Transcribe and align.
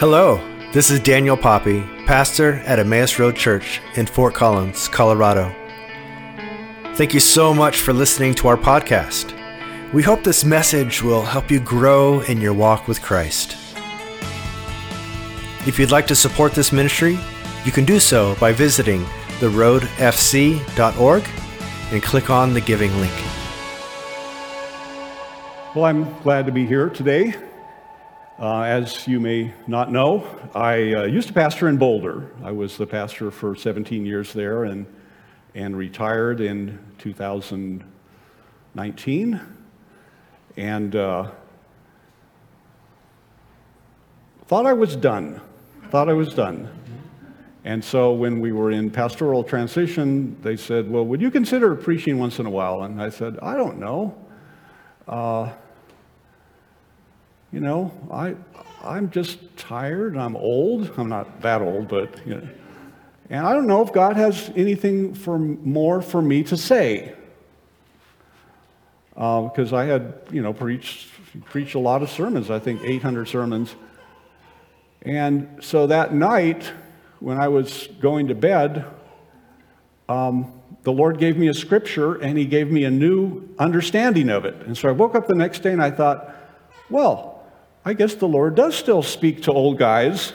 Hello, 0.00 0.40
this 0.72 0.90
is 0.90 0.98
Daniel 0.98 1.36
Poppy, 1.36 1.82
pastor 2.06 2.54
at 2.64 2.78
Emmaus 2.78 3.18
Road 3.18 3.36
Church 3.36 3.82
in 3.96 4.06
Fort 4.06 4.32
Collins, 4.32 4.88
Colorado. 4.88 5.54
Thank 6.94 7.12
you 7.12 7.20
so 7.20 7.52
much 7.52 7.82
for 7.82 7.92
listening 7.92 8.32
to 8.36 8.48
our 8.48 8.56
podcast. 8.56 9.34
We 9.92 10.02
hope 10.02 10.24
this 10.24 10.42
message 10.42 11.02
will 11.02 11.20
help 11.20 11.50
you 11.50 11.60
grow 11.60 12.20
in 12.22 12.40
your 12.40 12.54
walk 12.54 12.88
with 12.88 13.02
Christ. 13.02 13.58
If 15.66 15.78
you'd 15.78 15.90
like 15.90 16.06
to 16.06 16.16
support 16.16 16.52
this 16.52 16.72
ministry, 16.72 17.18
you 17.66 17.70
can 17.70 17.84
do 17.84 18.00
so 18.00 18.34
by 18.36 18.52
visiting 18.52 19.04
theroadfc.org 19.40 21.28
and 21.92 22.02
click 22.02 22.30
on 22.30 22.54
the 22.54 22.62
giving 22.62 22.98
link. 23.02 23.12
Well, 25.74 25.84
I'm 25.84 26.18
glad 26.22 26.46
to 26.46 26.52
be 26.52 26.64
here 26.64 26.88
today. 26.88 27.34
Uh, 28.40 28.62
as 28.62 29.06
you 29.06 29.20
may 29.20 29.52
not 29.66 29.92
know, 29.92 30.26
I 30.54 30.94
uh, 30.94 31.02
used 31.02 31.28
to 31.28 31.34
pastor 31.34 31.68
in 31.68 31.76
Boulder. 31.76 32.30
I 32.42 32.52
was 32.52 32.78
the 32.78 32.86
pastor 32.86 33.30
for 33.30 33.54
17 33.54 34.06
years 34.06 34.32
there 34.32 34.64
and, 34.64 34.86
and 35.54 35.76
retired 35.76 36.40
in 36.40 36.78
2019. 36.96 39.40
And 40.56 40.96
uh, 40.96 41.30
thought 44.46 44.64
I 44.64 44.72
was 44.72 44.96
done. 44.96 45.42
Thought 45.90 46.08
I 46.08 46.14
was 46.14 46.32
done. 46.32 46.70
And 47.64 47.84
so 47.84 48.14
when 48.14 48.40
we 48.40 48.52
were 48.52 48.70
in 48.70 48.90
pastoral 48.90 49.44
transition, 49.44 50.40
they 50.40 50.56
said, 50.56 50.90
Well, 50.90 51.04
would 51.04 51.20
you 51.20 51.30
consider 51.30 51.74
preaching 51.74 52.18
once 52.18 52.38
in 52.38 52.46
a 52.46 52.50
while? 52.50 52.84
And 52.84 53.02
I 53.02 53.10
said, 53.10 53.38
I 53.42 53.58
don't 53.58 53.78
know. 53.78 54.16
You 57.52 57.60
know, 57.60 57.92
I, 58.10 58.36
I'm 58.82 59.10
just 59.10 59.38
tired. 59.56 60.16
I'm 60.16 60.36
old. 60.36 60.92
I'm 60.96 61.08
not 61.08 61.40
that 61.42 61.62
old, 61.62 61.88
but, 61.88 62.24
you 62.26 62.36
know. 62.36 62.48
And 63.28 63.46
I 63.46 63.52
don't 63.52 63.66
know 63.66 63.82
if 63.82 63.92
God 63.92 64.16
has 64.16 64.50
anything 64.56 65.14
for, 65.14 65.38
more 65.38 66.02
for 66.02 66.20
me 66.20 66.42
to 66.44 66.56
say. 66.56 67.14
Because 69.14 69.72
uh, 69.72 69.76
I 69.76 69.84
had, 69.84 70.14
you 70.30 70.42
know, 70.42 70.52
preached, 70.52 71.08
preached 71.44 71.74
a 71.74 71.78
lot 71.78 72.02
of 72.02 72.10
sermons, 72.10 72.50
I 72.50 72.58
think 72.58 72.82
800 72.82 73.28
sermons. 73.28 73.74
And 75.02 75.62
so 75.62 75.86
that 75.86 76.12
night, 76.14 76.72
when 77.20 77.40
I 77.40 77.48
was 77.48 77.88
going 78.00 78.28
to 78.28 78.34
bed, 78.34 78.84
um, 80.08 80.52
the 80.82 80.92
Lord 80.92 81.18
gave 81.18 81.36
me 81.36 81.48
a 81.48 81.54
scripture 81.54 82.16
and 82.16 82.36
He 82.36 82.46
gave 82.46 82.70
me 82.70 82.84
a 82.84 82.90
new 82.90 83.48
understanding 83.58 84.28
of 84.28 84.44
it. 84.44 84.54
And 84.66 84.76
so 84.76 84.88
I 84.88 84.92
woke 84.92 85.14
up 85.14 85.26
the 85.28 85.34
next 85.34 85.62
day 85.62 85.72
and 85.72 85.82
I 85.82 85.90
thought, 85.90 86.34
well, 86.88 87.29
I 87.82 87.94
guess 87.94 88.14
the 88.14 88.28
Lord 88.28 88.56
does 88.56 88.74
still 88.74 89.02
speak 89.02 89.42
to 89.44 89.52
old 89.52 89.78
guys. 89.78 90.34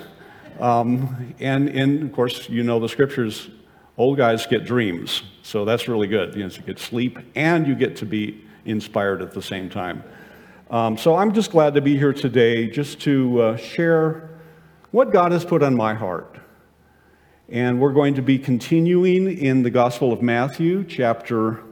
Um, 0.59 1.35
and, 1.39 1.69
and 1.69 2.01
of 2.01 2.11
course, 2.11 2.49
you 2.49 2.63
know 2.63 2.79
the 2.79 2.89
scriptures 2.89 3.49
old 3.97 4.17
guys 4.17 4.47
get 4.47 4.65
dreams. 4.65 5.21
So 5.43 5.63
that's 5.63 5.87
really 5.87 6.07
good. 6.07 6.33
You, 6.33 6.43
know, 6.43 6.49
you 6.49 6.61
get 6.63 6.79
sleep 6.79 7.19
and 7.35 7.67
you 7.67 7.75
get 7.75 7.97
to 7.97 8.05
be 8.05 8.43
inspired 8.65 9.21
at 9.21 9.31
the 9.31 9.43
same 9.43 9.69
time. 9.69 10.03
Um, 10.71 10.97
so 10.97 11.15
I'm 11.15 11.33
just 11.33 11.51
glad 11.51 11.75
to 11.75 11.81
be 11.81 11.95
here 11.95 12.13
today 12.13 12.67
just 12.67 12.99
to 13.01 13.39
uh, 13.39 13.57
share 13.57 14.31
what 14.89 15.11
God 15.11 15.31
has 15.31 15.45
put 15.45 15.61
on 15.61 15.75
my 15.75 15.93
heart. 15.93 16.39
And 17.47 17.79
we're 17.79 17.93
going 17.93 18.15
to 18.15 18.23
be 18.23 18.39
continuing 18.39 19.37
in 19.37 19.61
the 19.61 19.69
Gospel 19.69 20.11
of 20.11 20.23
Matthew, 20.23 20.83
chapter, 20.83 21.63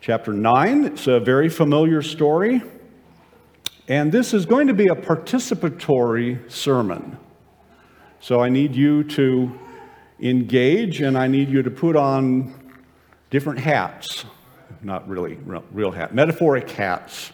chapter 0.00 0.32
9. 0.32 0.84
It's 0.84 1.08
a 1.08 1.18
very 1.18 1.48
familiar 1.48 2.00
story. 2.00 2.62
And 3.88 4.10
this 4.10 4.34
is 4.34 4.46
going 4.46 4.66
to 4.66 4.74
be 4.74 4.88
a 4.88 4.96
participatory 4.96 6.50
sermon. 6.50 7.18
So 8.20 8.40
I 8.40 8.48
need 8.48 8.74
you 8.74 9.04
to 9.04 9.56
engage 10.18 11.00
and 11.00 11.16
I 11.16 11.28
need 11.28 11.48
you 11.48 11.62
to 11.62 11.70
put 11.70 11.94
on 11.94 12.54
different 13.30 13.60
hats. 13.60 14.24
Not 14.82 15.08
really 15.08 15.38
real, 15.44 15.92
hat, 15.92 16.14
metaphoric 16.14 16.68
hats 16.70 17.30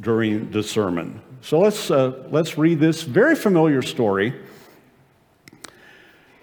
during 0.00 0.50
the 0.50 0.62
sermon. 0.62 1.20
So 1.40 1.58
let's, 1.58 1.90
uh, 1.90 2.28
let's 2.30 2.56
read 2.56 2.78
this 2.78 3.02
very 3.02 3.34
familiar 3.34 3.82
story. 3.82 4.34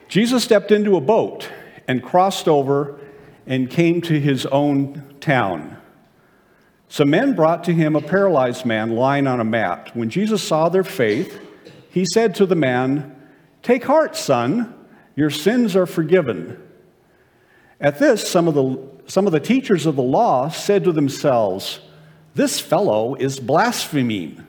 Jesus 0.09 0.43
stepped 0.43 0.71
into 0.71 0.97
a 0.97 1.01
boat 1.01 1.49
and 1.87 2.03
crossed 2.03 2.47
over 2.47 2.99
and 3.47 3.69
came 3.69 4.01
to 4.01 4.19
his 4.19 4.45
own 4.47 5.15
town. 5.19 5.74
Some 6.87 7.09
men 7.09 7.33
brought 7.33 7.63
to 7.65 7.73
him 7.73 7.95
a 7.95 8.01
paralyzed 8.01 8.65
man 8.65 8.95
lying 8.95 9.27
on 9.27 9.39
a 9.39 9.43
mat. 9.43 9.95
When 9.95 10.09
Jesus 10.09 10.43
saw 10.43 10.69
their 10.69 10.83
faith, 10.83 11.39
he 11.89 12.05
said 12.05 12.35
to 12.35 12.45
the 12.45 12.55
man, 12.55 13.15
Take 13.63 13.83
heart, 13.83 14.15
son, 14.15 14.73
your 15.15 15.29
sins 15.29 15.75
are 15.75 15.85
forgiven. 15.85 16.61
At 17.81 17.99
this, 17.99 18.27
some 18.27 18.47
of 18.47 18.53
the, 18.53 18.79
some 19.07 19.25
of 19.25 19.31
the 19.31 19.39
teachers 19.39 19.85
of 19.85 19.95
the 19.95 20.03
law 20.03 20.49
said 20.49 20.83
to 20.83 20.91
themselves, 20.91 21.79
This 22.35 22.59
fellow 22.59 23.15
is 23.15 23.39
blaspheming. 23.39 24.45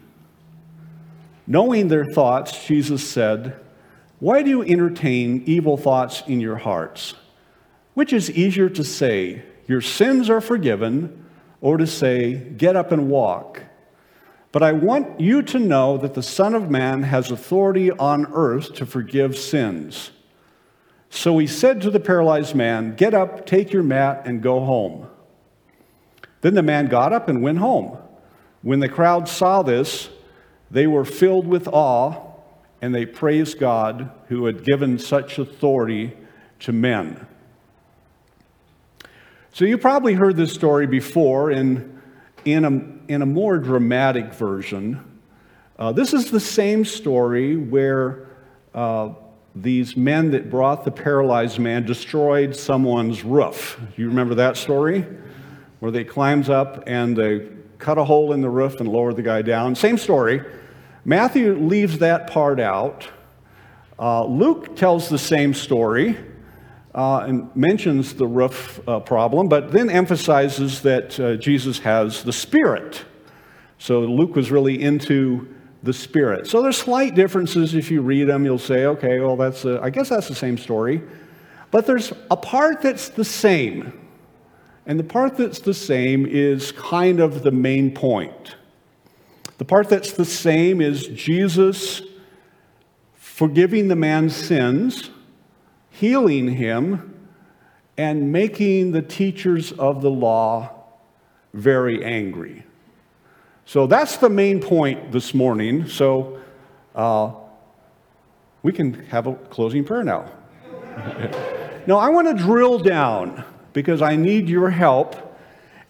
Knowing 1.47 1.89
their 1.89 2.05
thoughts, 2.05 2.67
Jesus 2.67 3.09
said, 3.09 3.59
why 4.19 4.43
do 4.43 4.49
you 4.49 4.63
entertain 4.63 5.43
evil 5.47 5.77
thoughts 5.77 6.23
in 6.27 6.41
your 6.41 6.57
hearts? 6.57 7.15
Which 7.95 8.13
is 8.13 8.31
easier 8.31 8.71
to 8.71 8.83
say, 8.83 9.43
Your 9.67 9.83
sins 9.83 10.31
are 10.31 10.41
forgiven, 10.41 11.26
or 11.61 11.77
to 11.77 11.87
say, 11.87 12.34
Get 12.34 12.77
up 12.77 12.93
and 12.93 13.09
walk? 13.09 13.62
But 14.53 14.62
I 14.62 14.72
want 14.72 15.21
you 15.21 15.43
to 15.43 15.59
know 15.59 15.99
that 15.99 16.15
the 16.15 16.22
Son 16.22 16.55
of 16.55 16.71
Man 16.71 17.03
has 17.03 17.31
authority 17.31 17.91
on 17.91 18.27
earth 18.33 18.75
to 18.75 18.87
forgive 18.87 19.37
sins. 19.37 20.12
So 21.11 21.37
he 21.39 21.47
said 21.47 21.81
to 21.83 21.91
the 21.91 22.00
paralyzed 22.00 22.55
man, 22.55 22.95
Get 22.95 23.15
up, 23.15 23.47
take 23.47 23.72
your 23.72 23.83
mat, 23.83 24.22
and 24.25 24.43
go 24.43 24.61
home. 24.65 25.09
Then 26.41 26.55
the 26.55 26.62
man 26.62 26.87
got 26.87 27.12
up 27.12 27.28
and 27.28 27.43
went 27.43 27.59
home. 27.59 27.99
When 28.62 28.81
the 28.81 28.89
crowd 28.89 29.28
saw 29.28 29.62
this, 29.62 30.09
they 30.71 30.87
were 30.87 31.05
filled 31.05 31.47
with 31.47 31.69
awe 31.69 32.22
and 32.81 32.95
they 32.95 33.06
praised 33.06 33.59
God 33.59 34.11
who 34.28 34.47
had 34.47 34.65
given 34.65 34.99
such 34.99 35.39
authority 35.39 36.16
to 36.61 36.72
men. 36.72 37.27
So 39.56 39.65
you 39.65 39.78
probably 39.78 40.12
heard 40.12 40.37
this 40.37 40.53
story 40.53 40.87
before 40.87 41.50
in, 41.50 41.99
in, 42.44 42.67
a, 42.67 43.11
in 43.11 43.22
a 43.22 43.25
more 43.25 43.56
dramatic 43.56 44.34
version. 44.34 45.03
Uh, 45.78 45.93
this 45.93 46.12
is 46.12 46.31
the 46.31 46.41
same 46.41 46.84
story 46.84 47.56
where 47.56 48.28
uh, 48.75 49.15
these 49.55 49.97
men 49.97 50.31
that 50.33 50.50
brought 50.50 50.84
the 50.84 50.91
paralyzed 50.91 51.59
man 51.59 51.87
destroyed 51.87 52.55
someone's 52.55 53.25
roof. 53.25 53.81
You 53.97 54.09
remember 54.09 54.34
that 54.34 54.59
story? 54.59 55.06
Where 55.78 55.91
they 55.91 56.05
climbs 56.05 56.50
up 56.50 56.84
and 56.87 57.16
they 57.16 57.49
cut 57.78 57.97
a 57.97 58.05
hole 58.05 58.34
in 58.34 58.43
the 58.43 58.50
roof 58.50 58.78
and 58.81 58.87
lowered 58.87 59.16
the 59.16 59.22
guy 59.22 59.41
down. 59.41 59.75
Same 59.75 59.97
story. 59.97 60.43
Matthew 61.06 61.55
leaves 61.55 61.97
that 62.00 62.27
part 62.27 62.61
out. 62.61 63.09
Uh, 63.99 64.27
Luke 64.27 64.77
tells 64.77 65.09
the 65.09 65.19
same 65.19 65.55
story 65.55 66.19
and 66.97 67.55
mentions 67.55 68.15
the 68.15 68.27
roof 68.27 68.81
uh, 68.89 68.99
problem, 69.01 69.49
but 69.49 69.71
then 69.71 69.91
emphasizes 69.91 70.81
that 70.83 71.21
uh, 71.21 71.37
Jesus 71.37 71.79
has 71.81 72.23
the 72.25 72.33
Spirit. 72.33 73.05
So 73.79 74.01
Luke 74.01 74.34
was 74.34 74.51
really 74.51 74.83
into 74.83 75.55
the 75.83 75.93
Spirit. 75.93 76.47
So 76.47 76.62
there's 76.62 76.79
slight 76.79 77.15
differences. 77.15 77.75
If 77.75 77.91
you 77.91 78.01
read 78.01 78.29
them, 78.29 78.45
you'll 78.45 78.59
say, 78.59 78.87
okay, 78.87 79.21
well, 79.21 79.37
that's 79.37 79.67
a, 79.67 79.81
I 79.83 79.91
guess 79.91 80.09
that's 80.09 80.29
the 80.29 80.34
same 80.34 80.57
story. 80.57 81.03
But 81.71 81.87
there's 81.87 82.12
a 82.31 82.37
part 82.37 82.81
that's 82.81 83.11
the 83.11 83.25
same. 83.25 83.93
And 84.87 84.99
the 84.99 85.05
part 85.05 85.37
that's 85.37 85.59
the 85.59 85.75
same 85.75 86.25
is 86.25 86.73
kind 86.73 87.21
of 87.21 87.43
the 87.43 87.51
main 87.51 87.93
point. 87.93 88.57
The 89.59 89.65
part 89.65 89.89
that's 89.89 90.13
the 90.13 90.25
same 90.25 90.81
is 90.81 91.09
Jesus 91.09 92.03
forgiving 93.15 93.89
the 93.89 93.97
man's 93.97 94.34
sins, 94.34 95.10
healing 95.98 96.48
him, 96.48 97.15
and 97.97 98.31
making 98.31 98.93
the 98.93 99.03
teachers 99.03 99.72
of 99.72 100.03
the 100.03 100.10
law 100.10 100.71
very 101.54 102.04
angry. 102.04 102.65
So 103.65 103.87
that's 103.87 104.19
the 104.19 104.28
main 104.28 104.60
point 104.60 105.10
this 105.10 105.33
morning. 105.34 105.89
So 105.89 106.39
uh, 106.95 107.33
we 108.63 108.72
can 108.72 109.07
have 109.07 109.27
a 109.27 109.34
closing 109.34 109.84
prayer 109.84 110.04
now. 110.04 110.31
now, 111.87 111.98
I 111.98 112.10
want 112.10 112.28
to 112.28 112.34
drill 112.34 112.78
down 112.78 113.45
because 113.72 114.03
I 114.03 114.16
need 114.16 114.48
your 114.48 114.71
help 114.71 115.39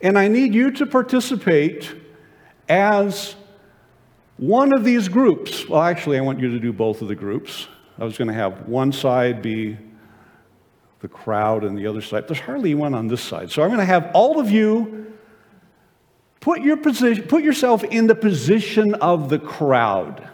and 0.00 0.18
I 0.18 0.28
need 0.28 0.54
you 0.54 0.70
to 0.72 0.86
participate 0.86 1.94
as 2.68 3.34
one 4.36 4.72
of 4.76 4.84
these 4.84 5.08
groups, 5.08 5.66
well, 5.68 5.82
actually, 5.82 6.18
I 6.18 6.20
want 6.20 6.38
you 6.38 6.50
to 6.50 6.60
do 6.60 6.72
both 6.72 7.00
of 7.00 7.08
the 7.08 7.14
groups. 7.14 7.68
I 7.98 8.04
was 8.04 8.18
going 8.18 8.28
to 8.28 8.34
have 8.34 8.68
one 8.68 8.92
side 8.92 9.40
be 9.40 9.78
the 11.00 11.08
crowd 11.08 11.64
and 11.64 11.76
the 11.76 11.86
other 11.86 12.00
side. 12.00 12.26
There's 12.28 12.40
hardly 12.40 12.74
one 12.74 12.94
on 12.94 13.08
this 13.08 13.22
side. 13.22 13.50
So 13.50 13.62
I'm 13.62 13.68
going 13.68 13.80
to 13.80 13.84
have 13.84 14.10
all 14.14 14.40
of 14.40 14.50
you 14.50 15.14
put, 16.40 16.62
your 16.62 16.76
position, 16.76 17.24
put 17.24 17.42
yourself 17.42 17.84
in 17.84 18.06
the 18.06 18.14
position 18.14 18.94
of 18.94 19.28
the 19.28 19.38
crowd. 19.38 20.28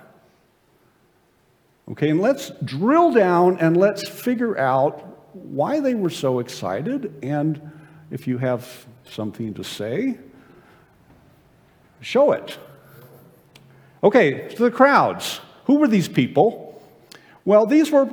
Okay, 1.90 2.10
and 2.10 2.20
let's 2.20 2.50
drill 2.64 3.12
down 3.12 3.58
and 3.58 3.76
let's 3.76 4.08
figure 4.08 4.56
out 4.56 5.34
why 5.34 5.80
they 5.80 5.94
were 5.94 6.10
so 6.10 6.38
excited. 6.38 7.12
And 7.22 7.72
if 8.10 8.26
you 8.26 8.38
have 8.38 8.86
something 9.10 9.54
to 9.54 9.64
say, 9.64 10.18
show 12.00 12.32
it. 12.32 12.58
Okay, 14.04 14.48
to 14.48 14.62
the 14.62 14.70
crowds. 14.70 15.40
Who 15.64 15.76
were 15.76 15.88
these 15.88 16.08
people? 16.08 16.82
Well, 17.44 17.66
these 17.66 17.90
were, 17.90 18.08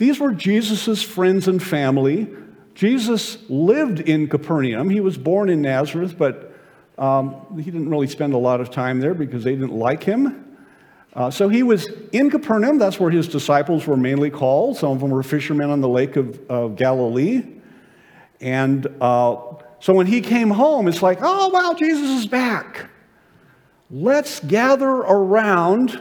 these 0.00 0.18
were 0.18 0.32
Jesus' 0.32 1.02
friends 1.02 1.46
and 1.46 1.62
family. 1.62 2.26
Jesus 2.74 3.36
lived 3.50 4.00
in 4.00 4.28
Capernaum. 4.28 4.88
He 4.88 5.00
was 5.00 5.18
born 5.18 5.50
in 5.50 5.60
Nazareth, 5.60 6.16
but 6.16 6.54
um, 6.96 7.36
he 7.58 7.70
didn't 7.70 7.90
really 7.90 8.06
spend 8.06 8.32
a 8.32 8.38
lot 8.38 8.62
of 8.62 8.70
time 8.70 9.00
there 9.00 9.12
because 9.12 9.44
they 9.44 9.50
didn't 9.50 9.74
like 9.74 10.02
him. 10.02 10.56
Uh, 11.12 11.30
so 11.30 11.50
he 11.50 11.62
was 11.62 11.86
in 12.12 12.30
Capernaum. 12.30 12.78
That's 12.78 12.98
where 12.98 13.10
his 13.10 13.28
disciples 13.28 13.86
were 13.86 13.98
mainly 13.98 14.30
called. 14.30 14.78
Some 14.78 14.92
of 14.92 15.00
them 15.00 15.10
were 15.10 15.22
fishermen 15.22 15.68
on 15.68 15.82
the 15.82 15.88
lake 15.88 16.16
of, 16.16 16.40
of 16.48 16.76
Galilee. 16.76 17.42
And 18.40 18.86
uh, 19.02 19.36
so 19.80 19.92
when 19.92 20.06
he 20.06 20.22
came 20.22 20.48
home, 20.48 20.88
it's 20.88 21.02
like, 21.02 21.18
oh, 21.20 21.48
wow, 21.48 21.74
Jesus 21.78 22.20
is 22.20 22.26
back. 22.26 22.88
Let's 23.90 24.40
gather 24.40 24.88
around 24.88 26.00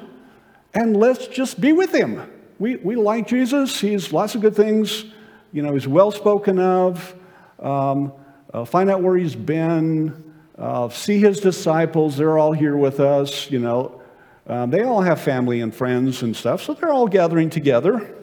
and 0.74 0.96
let's 0.96 1.28
just 1.28 1.60
be 1.60 1.74
with 1.74 1.94
him. 1.94 2.39
We, 2.60 2.76
we 2.76 2.98
like 2.98 3.26
Jesus. 3.26 3.80
He's 3.80 4.12
lots 4.12 4.36
of 4.36 4.42
good 4.42 4.56
things. 4.56 5.06
You 5.54 5.64
know, 5.64 5.74
he's 5.74 5.88
well 5.88 6.12
spoken 6.12 6.60
of. 6.60 7.16
Um, 7.58 8.12
uh, 8.54 8.66
find 8.66 8.90
out 8.90 9.02
where 9.02 9.16
he's 9.16 9.36
been. 9.36 10.34
Uh, 10.58 10.90
see 10.90 11.20
his 11.20 11.40
disciples. 11.40 12.18
They're 12.18 12.38
all 12.38 12.52
here 12.52 12.76
with 12.76 13.00
us. 13.00 13.50
You 13.50 13.60
know, 13.60 14.02
um, 14.46 14.72
they 14.72 14.84
all 14.84 15.02
have 15.02 15.22
family 15.22 15.62
and 15.62 15.74
friends 15.74 16.22
and 16.22 16.36
stuff, 16.36 16.62
so 16.62 16.74
they're 16.74 16.92
all 16.92 17.08
gathering 17.08 17.50
together. 17.50 18.14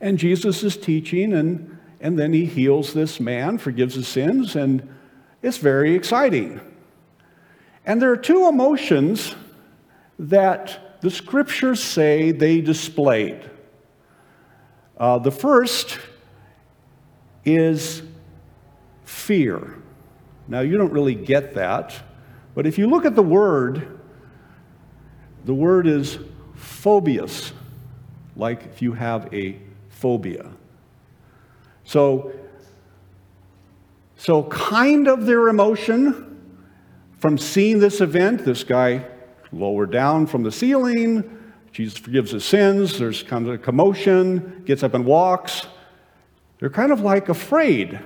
And 0.00 0.18
Jesus 0.18 0.64
is 0.64 0.76
teaching, 0.76 1.32
and, 1.34 1.78
and 2.00 2.18
then 2.18 2.32
he 2.32 2.46
heals 2.46 2.94
this 2.94 3.20
man, 3.20 3.58
forgives 3.58 3.94
his 3.94 4.08
sins, 4.08 4.56
and 4.56 4.92
it's 5.40 5.58
very 5.58 5.94
exciting. 5.94 6.60
And 7.86 8.02
there 8.02 8.10
are 8.10 8.16
two 8.16 8.48
emotions 8.48 9.36
that 10.18 10.93
the 11.04 11.10
scriptures 11.10 11.82
say 11.82 12.32
they 12.32 12.62
displayed. 12.62 13.38
Uh, 14.96 15.18
the 15.18 15.30
first 15.30 15.98
is 17.44 18.00
fear. 19.04 19.76
Now, 20.48 20.60
you 20.60 20.78
don't 20.78 20.92
really 20.92 21.14
get 21.14 21.56
that, 21.56 21.94
but 22.54 22.66
if 22.66 22.78
you 22.78 22.86
look 22.86 23.04
at 23.04 23.14
the 23.14 23.22
word, 23.22 24.00
the 25.44 25.52
word 25.52 25.86
is 25.86 26.18
phobias, 26.54 27.52
like 28.34 28.64
if 28.64 28.80
you 28.80 28.94
have 28.94 29.28
a 29.34 29.58
phobia. 29.90 30.52
So, 31.84 32.32
so 34.16 34.44
kind 34.44 35.06
of 35.06 35.26
their 35.26 35.48
emotion 35.48 36.40
from 37.18 37.36
seeing 37.36 37.78
this 37.78 38.00
event, 38.00 38.46
this 38.46 38.64
guy 38.64 39.04
lowered 39.58 39.90
down 39.90 40.26
from 40.26 40.42
the 40.42 40.52
ceiling, 40.52 41.40
Jesus 41.72 41.98
forgives 41.98 42.30
his 42.30 42.44
sins, 42.44 42.98
there's 42.98 43.22
kind 43.22 43.46
of 43.46 43.54
a 43.54 43.58
commotion, 43.58 44.62
gets 44.64 44.82
up 44.82 44.94
and 44.94 45.04
walks. 45.04 45.66
They're 46.60 46.70
kind 46.70 46.92
of 46.92 47.00
like 47.00 47.28
afraid, 47.28 47.98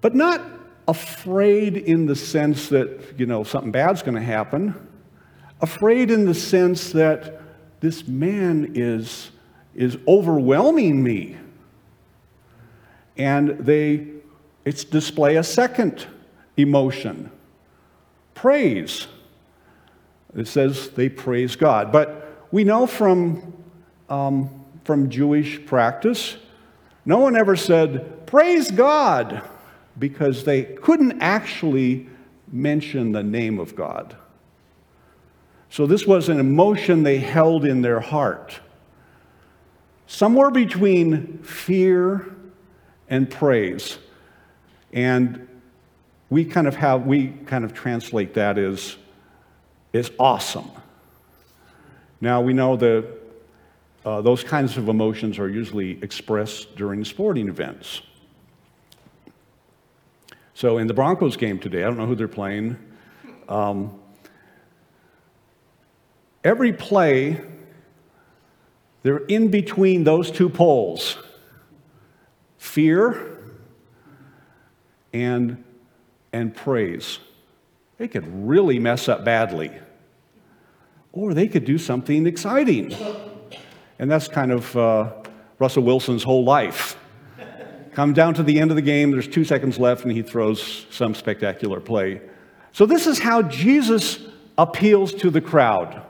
but 0.00 0.14
not 0.14 0.42
afraid 0.88 1.76
in 1.76 2.06
the 2.06 2.16
sense 2.16 2.68
that, 2.68 3.18
you 3.18 3.26
know, 3.26 3.44
something 3.44 3.70
bad's 3.70 4.02
going 4.02 4.16
to 4.16 4.20
happen 4.20 4.74
afraid 5.60 6.10
in 6.10 6.26
the 6.26 6.34
sense 6.34 6.90
that 6.92 7.40
this 7.80 8.06
man 8.06 8.72
is, 8.74 9.30
is 9.74 9.98
overwhelming 10.06 11.02
me. 11.02 11.36
And 13.16 13.50
they 13.58 14.08
it's 14.64 14.82
display 14.82 15.36
a 15.36 15.44
second 15.44 16.06
emotion 16.56 17.30
praise. 18.34 19.06
It 20.36 20.46
says 20.46 20.90
they 20.90 21.08
praise 21.08 21.56
God. 21.56 21.90
But 21.90 22.46
we 22.52 22.62
know 22.62 22.86
from, 22.86 23.54
um, 24.08 24.64
from 24.84 25.08
Jewish 25.08 25.64
practice, 25.64 26.36
no 27.04 27.18
one 27.18 27.36
ever 27.36 27.56
said, 27.56 28.26
Praise 28.26 28.70
God, 28.70 29.42
because 29.98 30.44
they 30.44 30.62
couldn't 30.62 31.22
actually 31.22 32.08
mention 32.52 33.12
the 33.12 33.22
name 33.22 33.58
of 33.58 33.74
God. 33.74 34.16
So 35.70 35.86
this 35.86 36.06
was 36.06 36.28
an 36.28 36.38
emotion 36.38 37.02
they 37.02 37.18
held 37.18 37.64
in 37.64 37.82
their 37.82 38.00
heart. 38.00 38.60
Somewhere 40.06 40.50
between 40.50 41.38
fear 41.38 42.34
and 43.08 43.30
praise. 43.30 43.98
And 44.92 45.48
we 46.30 46.44
kind 46.44 46.66
of 46.66 46.76
have, 46.76 47.06
we 47.06 47.28
kind 47.46 47.64
of 47.64 47.72
translate 47.74 48.34
that 48.34 48.58
as, 48.58 48.96
as 49.96 50.10
awesome. 50.18 50.70
Now 52.20 52.40
we 52.40 52.52
know 52.52 52.76
that 52.76 53.06
uh, 54.04 54.20
those 54.20 54.44
kinds 54.44 54.76
of 54.76 54.88
emotions 54.88 55.38
are 55.38 55.48
usually 55.48 56.02
expressed 56.02 56.76
during 56.76 57.04
sporting 57.04 57.48
events. 57.48 58.02
So 60.54 60.78
in 60.78 60.86
the 60.86 60.94
Broncos 60.94 61.36
game 61.36 61.58
today, 61.58 61.82
I 61.82 61.86
don't 61.86 61.98
know 61.98 62.06
who 62.06 62.14
they're 62.14 62.28
playing. 62.28 62.78
Um, 63.48 63.98
Every 66.46 66.72
play, 66.72 67.40
they're 69.02 69.24
in 69.26 69.48
between 69.48 70.04
those 70.04 70.30
two 70.30 70.48
poles 70.48 71.18
fear 72.56 73.40
and, 75.12 75.64
and 76.32 76.54
praise. 76.54 77.18
They 77.98 78.06
could 78.06 78.28
really 78.46 78.78
mess 78.78 79.08
up 79.08 79.24
badly, 79.24 79.72
or 81.16 81.34
they 81.34 81.48
could 81.48 81.64
do 81.64 81.78
something 81.78 82.26
exciting. 82.26 82.94
And 83.98 84.10
that's 84.10 84.28
kind 84.28 84.52
of 84.52 84.76
uh, 84.76 85.12
Russell 85.58 85.82
Wilson's 85.82 86.22
whole 86.22 86.44
life. 86.44 86.96
Come 87.92 88.12
down 88.12 88.34
to 88.34 88.42
the 88.42 88.60
end 88.60 88.70
of 88.70 88.76
the 88.76 88.82
game, 88.82 89.10
there's 89.10 89.26
two 89.26 89.44
seconds 89.44 89.78
left, 89.78 90.04
and 90.04 90.12
he 90.12 90.20
throws 90.20 90.86
some 90.90 91.14
spectacular 91.14 91.80
play. 91.80 92.20
So, 92.72 92.84
this 92.84 93.06
is 93.06 93.18
how 93.18 93.40
Jesus 93.40 94.20
appeals 94.58 95.14
to 95.14 95.30
the 95.30 95.40
crowd. 95.40 96.02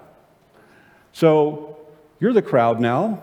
So 1.13 1.79
you're 2.21 2.33
the 2.33 2.43
crowd 2.43 2.81
now. 2.81 3.23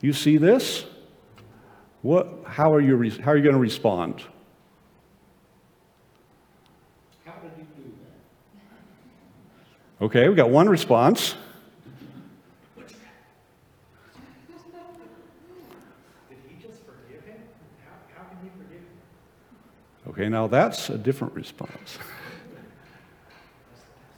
You 0.00 0.12
see 0.12 0.36
this? 0.36 0.86
What, 2.02 2.44
how, 2.46 2.72
are 2.72 2.80
you, 2.80 3.10
how 3.20 3.32
are 3.32 3.36
you 3.36 3.42
going 3.42 3.54
to 3.54 3.60
respond? 3.60 4.22
How 7.26 7.34
did 7.42 7.50
he 7.56 7.62
do 7.62 7.92
that? 8.00 8.10
Okay, 10.02 10.30
we 10.30 10.34
got 10.34 10.48
one 10.48 10.68
response. 10.68 11.34
Okay, 20.08 20.28
now 20.28 20.46
that's 20.46 20.88
a 20.88 20.96
different 20.96 21.34
response. 21.34 21.98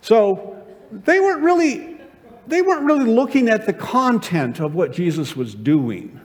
so 0.01 0.57
they 0.91 1.19
weren't 1.21 1.43
really 1.43 1.99
they 2.47 2.63
weren't 2.63 2.85
really 2.85 3.05
looking 3.05 3.49
at 3.49 3.67
the 3.67 3.73
content 3.73 4.61
of 4.61 4.75
what 4.75 4.93
Jesus 4.93 5.37
was 5.37 5.55
doing, 5.55 6.21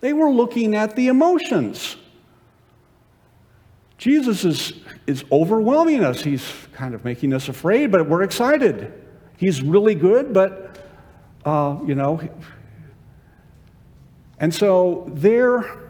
they 0.00 0.12
were 0.12 0.30
looking 0.30 0.74
at 0.76 0.94
the 0.94 1.08
emotions. 1.08 1.96
Jesus 3.98 4.44
is, 4.44 4.72
is 5.06 5.24
overwhelming 5.30 6.04
us. 6.04 6.22
He's 6.22 6.50
kind 6.72 6.94
of 6.94 7.04
making 7.04 7.32
us 7.32 7.48
afraid, 7.48 7.90
but 7.92 8.08
we're 8.08 8.22
excited. 8.22 8.92
He's 9.36 9.62
really 9.62 9.94
good, 9.94 10.32
but, 10.32 10.78
uh, 11.44 11.78
you 11.86 11.94
know, 11.94 12.20
and 14.38 14.52
so 14.52 15.10
their 15.14 15.80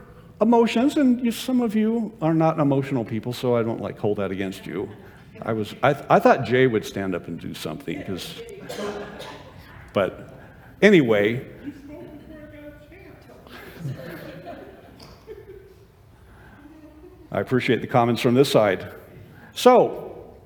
emotions, 0.41 0.97
and 0.97 1.25
you, 1.25 1.31
some 1.33 1.61
of 1.61 1.75
you 1.75 2.13
are 2.21 2.35
not 2.35 2.59
emotional 2.59 3.05
people, 3.05 3.33
so 3.33 3.57
I 3.57 3.63
don't 3.63 3.81
like 3.81 3.99
hold 3.99 4.19
that 4.19 4.31
against 4.31 4.67
you. 4.67 4.89
I 5.43 5.53
was, 5.53 5.75
I, 5.83 5.91
I 6.09 6.19
thought 6.21 6.45
Jay 6.45 6.67
would 6.67 6.85
stand 6.85 7.15
up 7.15 7.27
and 7.27 7.41
do 7.41 7.55
something 7.55 7.99
because 7.99 8.41
but 9.95 10.35
anyway, 10.83 11.47
I 17.35 17.41
appreciate 17.41 17.81
the 17.81 17.89
comments 17.89 18.23
from 18.23 18.35
this 18.35 18.49
side. 18.49 18.93
So, 19.55 20.37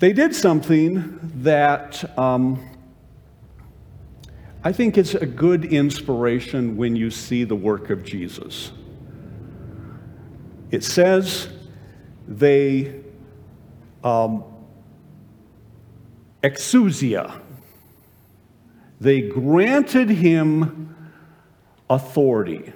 they 0.00 0.12
did 0.12 0.34
something 0.34 1.18
that 1.36 2.18
um, 2.18 2.62
I 4.62 4.72
think 4.72 4.98
is 4.98 5.14
a 5.14 5.24
good 5.24 5.64
inspiration 5.64 6.76
when 6.76 6.94
you 6.94 7.10
see 7.10 7.44
the 7.44 7.54
work 7.56 7.88
of 7.88 8.04
Jesus. 8.04 8.70
It 10.70 10.84
says 10.84 11.48
they 12.28 13.00
um, 14.04 14.44
exousia. 16.42 17.40
They 19.00 19.22
granted 19.22 20.10
him 20.10 21.14
authority. 21.88 22.74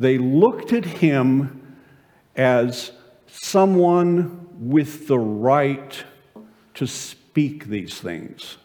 They 0.00 0.16
looked 0.16 0.72
at 0.72 0.86
him 0.86 1.76
as 2.34 2.90
someone 3.26 4.48
with 4.58 5.06
the 5.06 5.18
right 5.18 6.04
to 6.74 6.86
speak 6.86 7.66
these 7.66 8.00
things. 8.00 8.56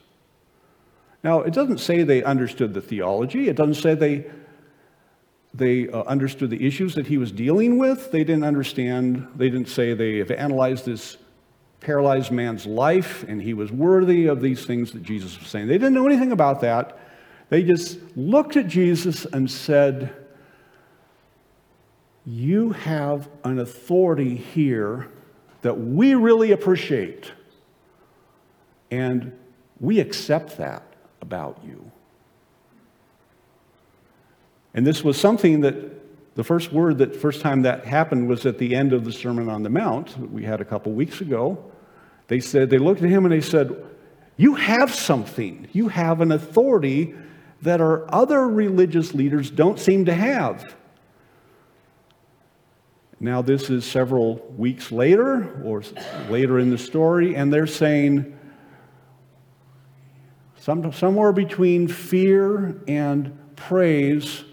Now, 1.26 1.42
it 1.42 1.54
doesn't 1.54 1.80
say 1.80 2.04
they 2.04 2.24
understood 2.24 2.74
the 2.74 2.80
theology. 2.80 3.50
It 3.50 3.58
doesn't 3.58 3.76
say 3.76 3.96
they, 3.96 4.32
they 5.54 5.90
uh, 5.90 6.04
understood 6.04 6.52
the 6.52 6.66
issues 6.66 6.96
that 6.96 7.08
he 7.08 7.18
was 7.18 7.34
dealing 7.34 7.78
with. 7.78 8.12
They 8.12 8.24
didn't 8.24 8.46
understand, 8.46 9.28
they 9.36 9.50
didn't 9.50 9.68
say 9.68 9.94
they 9.94 10.20
have 10.20 10.32
analyzed 10.32 10.86
this 10.86 11.18
paralyzed 11.82 12.32
man's 12.32 12.66
life 12.66 13.26
and 13.28 13.42
he 13.42 13.54
was 13.54 13.74
worthy 13.74 14.28
of 14.28 14.40
these 14.40 14.66
things 14.66 14.94
that 14.94 15.04
Jesus 15.04 15.38
was 15.38 15.50
saying. 15.50 15.68
They 15.68 15.78
didn't 15.78 15.96
know 15.96 16.08
anything 16.08 16.32
about 16.32 16.62
that. 16.62 16.98
They 17.50 17.62
just 17.62 18.00
looked 18.16 18.56
at 18.56 18.68
Jesus 18.68 19.26
and 19.26 19.52
said, 19.52 20.25
You 22.26 22.72
have 22.72 23.30
an 23.44 23.60
authority 23.60 24.36
here 24.36 25.10
that 25.62 25.80
we 25.80 26.16
really 26.16 26.52
appreciate. 26.52 27.32
And 28.90 29.38
we 29.80 30.00
accept 30.00 30.58
that 30.58 30.84
about 31.22 31.60
you. 31.66 31.92
And 34.74 34.86
this 34.86 35.04
was 35.04 35.18
something 35.18 35.62
that 35.62 35.76
the 36.36 36.44
first 36.44 36.74
word 36.74 36.98
that 36.98 37.16
first 37.16 37.42
time 37.42 37.62
that 37.62 37.86
happened 37.86 38.28
was 38.28 38.46
at 38.46 38.58
the 38.58 38.76
end 38.76 38.92
of 38.92 39.06
the 39.06 39.12
Sermon 39.12 39.50
on 39.50 39.64
the 39.64 39.70
Mount 39.70 40.10
that 40.20 40.32
we 40.32 40.44
had 40.44 40.62
a 40.62 40.66
couple 40.66 40.92
weeks 40.92 41.22
ago. 41.22 41.64
They 42.28 42.40
said, 42.40 42.70
they 42.70 42.78
looked 42.78 43.02
at 43.02 43.10
him 43.10 43.26
and 43.26 43.32
they 43.32 43.42
said, 43.42 43.74
You 44.36 44.56
have 44.56 44.94
something. 44.94 45.68
You 45.72 45.88
have 45.88 46.22
an 46.22 46.32
authority 46.32 47.16
that 47.62 47.80
our 47.80 48.06
other 48.14 48.48
religious 48.48 49.14
leaders 49.14 49.50
don't 49.50 49.80
seem 49.80 50.06
to 50.06 50.14
have. 50.14 50.76
Now, 53.20 53.42
this 53.42 53.70
is 53.70 53.86
several 53.86 54.36
weeks 54.58 54.92
later 54.92 55.62
or 55.64 55.84
later 56.30 56.60
in 56.60 56.70
the 56.70 56.78
story, 56.78 57.36
and 57.36 57.52
they're 57.52 57.68
saying 57.68 58.38
some, 60.58 60.92
somewhere 60.92 61.32
between 61.32 61.88
fear 61.88 62.82
and 62.88 63.38
praise, 63.56 64.44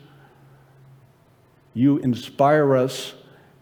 you 1.74 1.98
inspire 1.98 2.76
us, 2.76 3.14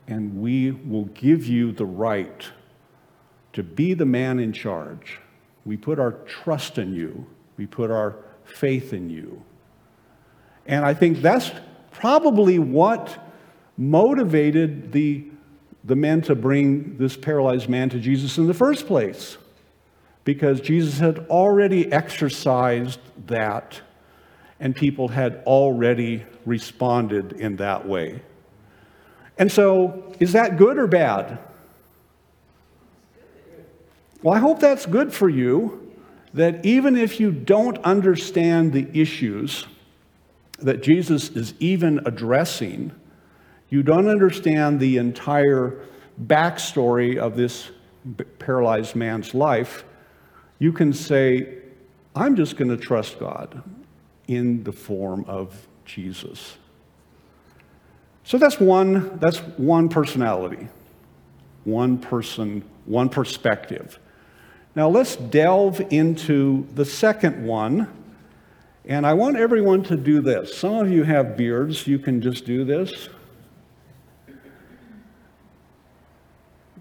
and 0.07 0.41
we 0.41 0.73
will 0.73 1.07
give 1.07 1.47
you 1.47 1.73
the 1.73 1.87
right 1.87 2.51
to 3.53 3.63
be 3.63 3.95
the 3.95 4.05
man 4.05 4.39
in 4.39 4.53
charge. 4.53 5.21
We 5.65 5.77
put 5.77 5.99
our 5.99 6.13
trust 6.27 6.77
in 6.79 6.93
you, 6.93 7.27
we 7.57 7.67
put 7.67 7.91
our 7.91 8.17
faith 8.45 8.93
in 8.93 9.09
you. 9.09 9.43
And 10.67 10.85
I 10.85 10.93
think 10.93 11.23
that's 11.23 11.51
probably 11.91 12.59
what 12.59 13.19
motivated 13.81 14.93
the, 14.93 15.25
the 15.85 15.97
men 15.97 16.21
to 16.21 16.35
bring 16.35 16.99
this 16.99 17.17
paralyzed 17.17 17.67
man 17.67 17.89
to 17.89 17.99
Jesus 17.99 18.37
in 18.37 18.47
the 18.47 18.55
first 18.55 18.87
place. 18.87 19.39
Because 20.25 20.61
Jesus 20.61 20.99
had 20.99 21.21
already 21.31 21.91
exercised 21.91 23.01
that, 23.27 23.81
and 24.61 24.77
people 24.77 25.09
had 25.09 25.43
already 25.47 26.27
responded 26.45 27.33
in 27.33 27.57
that 27.57 27.89
way. 27.89 28.21
And 29.39 29.51
so, 29.51 30.13
is 30.21 30.33
that 30.33 30.59
good 30.59 30.77
or 30.77 30.87
bad? 30.87 31.39
Well, 34.23 34.35
I 34.35 34.39
hope 34.39 34.61
that's 34.61 34.85
good 34.85 35.15
for 35.15 35.31
you, 35.31 35.91
that 36.35 36.67
even 36.67 36.99
if 36.99 37.19
you 37.19 37.33
don't 37.33 37.79
understand 37.79 38.75
the 38.75 38.87
issues 38.93 39.67
that 40.59 40.83
Jesus 40.83 41.31
is 41.31 41.55
even 41.59 42.01
addressing, 42.05 42.93
you 43.71 43.83
don't 43.83 44.09
understand 44.09 44.81
the 44.81 44.99
entire 44.99 45.81
backstory 46.27 47.17
of 47.17 47.37
this 47.37 47.71
paralyzed 48.39 48.95
man's 48.95 49.33
life, 49.33 49.85
you 50.59 50.73
can 50.73 50.93
say, 50.93 51.59
I'm 52.15 52.37
just 52.37 52.57
going 52.57 52.69
to 52.69 52.77
trust 52.77 53.19
God 53.19 53.63
in 54.27 54.65
the 54.65 54.73
form 54.73 55.25
of 55.27 55.69
Jesus. 55.85 56.57
So 58.25 58.39
that's 58.39 58.61
one, 58.61 59.19
that's 59.19 59.39
one 59.39 59.89
personality, 59.89 60.69
one 61.65 61.99
person, 61.99 62.63
one 62.85 63.09
perspective. 63.09 63.99
Now 64.75 64.89
let's 64.89 65.17
delve 65.17 65.81
into 65.93 66.67
the 66.75 66.85
second 66.85 67.45
one. 67.45 67.89
And 68.85 69.07
I 69.07 69.15
want 69.15 69.37
everyone 69.37 69.83
to 69.85 69.97
do 69.97 70.21
this. 70.21 70.57
Some 70.57 70.75
of 70.75 70.91
you 70.91 71.03
have 71.05 71.37
beards, 71.37 71.87
you 71.87 71.99
can 71.99 72.21
just 72.21 72.45
do 72.45 72.65
this. 72.65 73.09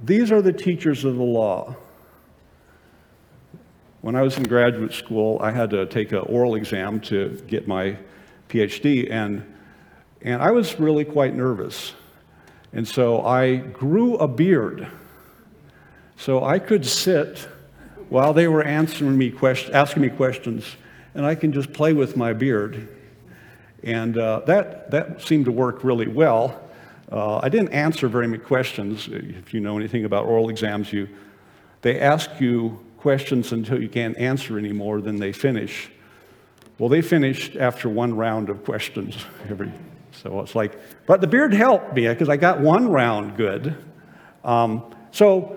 These 0.02 0.32
are 0.32 0.42
the 0.42 0.54
teachers 0.54 1.04
of 1.04 1.18
the 1.18 1.24
law. 1.24 1.76
When 4.02 4.16
I 4.16 4.22
was 4.22 4.38
in 4.38 4.44
graduate 4.44 4.94
school, 4.94 5.40
I 5.42 5.52
had 5.52 5.70
to 5.72 5.86
take 5.86 6.14
an 6.14 6.20
oral 6.20 6.56
exam 6.56 7.02
to 7.02 7.42
get 7.48 7.68
my 7.68 7.98
PhD, 8.48 9.12
and, 9.12 9.46
and 10.22 10.42
I 10.42 10.52
was 10.52 10.80
really 10.80 11.04
quite 11.04 11.36
nervous. 11.36 11.94
And 12.72 12.88
so 12.88 13.26
I 13.26 13.58
grew 13.58 14.16
a 14.16 14.28
beard 14.28 14.88
so 16.20 16.44
I 16.44 16.60
could 16.60 16.86
sit 16.86 17.48
while 18.10 18.34
they 18.34 18.48
were 18.48 18.64
answering 18.64 19.18
me 19.18 19.34
asking 19.72 20.02
me 20.02 20.10
questions, 20.10 20.66
and 21.16 21.26
I 21.26 21.36
can 21.36 21.54
just 21.54 21.72
play 21.72 21.94
with 21.94 22.18
my 22.18 22.34
beard. 22.34 22.90
And 23.84 24.18
uh, 24.18 24.42
that, 24.46 24.92
that 24.92 25.22
seemed 25.22 25.46
to 25.46 25.52
work 25.52 25.84
really 25.84 26.08
well. 26.08 26.69
Uh, 27.12 27.40
I 27.42 27.50
didn't 27.50 27.70
answer 27.70 28.08
very 28.08 28.28
many 28.28 28.44
questions. 28.44 29.10
If 29.12 29.54
you 29.54 29.60
know 29.60 29.78
anything 29.78 30.06
about 30.06 30.26
oral 30.26 30.50
exams, 30.50 30.94
you, 30.94 31.08
they 31.82 32.00
ask 32.00 32.30
you 32.40 32.80
questions 32.98 33.52
until 33.52 33.82
you 33.82 33.90
can't 33.90 34.18
answer 34.18 34.60
anymore, 34.60 35.02
then 35.02 35.18
they 35.18 35.32
finish. 35.32 35.90
Well, 36.78 36.90
they 36.90 37.02
finished 37.02 37.56
after 37.56 37.90
one 37.90 38.16
round 38.16 38.50
of 38.50 38.64
questions 38.64 39.18
every. 39.50 39.72
So 40.12 40.40
it's 40.42 40.56
like, 40.56 40.78
but 41.06 41.22
the 41.22 41.28
beard 41.28 41.54
helped 41.54 41.94
me 41.94 42.08
because 42.08 42.30
I 42.30 42.38
got 42.38 42.60
one 42.60 42.90
round 42.90 43.38
good. 43.38 43.76
Um, 44.44 44.94
so 45.12 45.56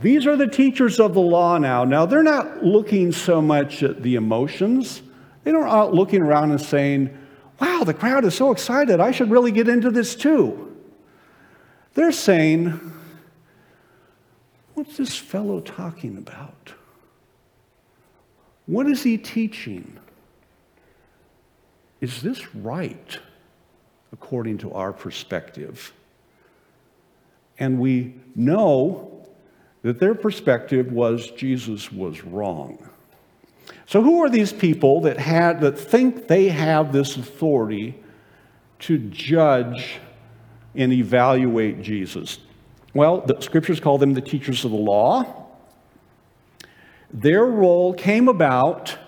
these 0.00 0.26
are 0.26 0.36
the 0.36 0.46
teachers 0.46 1.00
of 1.00 1.14
the 1.14 1.20
law 1.20 1.58
now. 1.58 1.84
Now, 1.84 2.06
they're 2.06 2.22
not 2.22 2.62
looking 2.64 3.12
so 3.12 3.42
much 3.42 3.82
at 3.82 4.02
the 4.02 4.14
emotions. 4.14 5.02
They 5.42 5.52
don't 5.52 5.68
out 5.68 5.94
looking 5.94 6.22
around 6.22 6.50
and 6.50 6.60
saying, 6.60 7.16
wow, 7.60 7.82
the 7.84 7.94
crowd 7.94 8.24
is 8.24 8.34
so 8.34 8.50
excited. 8.50 9.00
I 9.00 9.10
should 9.10 9.30
really 9.30 9.52
get 9.52 9.68
into 9.68 9.90
this 9.90 10.14
too. 10.14 10.63
They're 11.94 12.12
saying, 12.12 12.92
what's 14.74 14.96
this 14.96 15.16
fellow 15.16 15.60
talking 15.60 16.18
about? 16.18 16.74
What 18.66 18.86
is 18.86 19.02
he 19.02 19.16
teaching? 19.16 19.98
Is 22.00 22.20
this 22.20 22.54
right 22.54 23.18
according 24.12 24.58
to 24.58 24.72
our 24.72 24.92
perspective? 24.92 25.92
And 27.58 27.78
we 27.78 28.14
know 28.34 29.26
that 29.82 30.00
their 30.00 30.14
perspective 30.14 30.90
was 30.90 31.30
Jesus 31.30 31.92
was 31.92 32.24
wrong. 32.24 32.90
So 33.86 34.02
who 34.02 34.22
are 34.24 34.30
these 34.30 34.52
people 34.52 35.02
that 35.02 35.18
had 35.18 35.60
that 35.60 35.78
think 35.78 36.26
they 36.26 36.48
have 36.48 36.92
this 36.92 37.16
authority 37.16 37.94
to 38.80 38.98
judge 38.98 40.00
and 40.74 40.92
evaluate 40.92 41.82
Jesus? 41.82 42.38
Well, 42.94 43.20
the 43.20 43.40
scriptures 43.40 43.80
call 43.80 43.98
them 43.98 44.14
the 44.14 44.20
teachers 44.20 44.64
of 44.64 44.70
the 44.70 44.76
law. 44.76 45.46
Their 47.12 47.44
role 47.44 47.94
came 47.94 48.28
about 48.28 48.98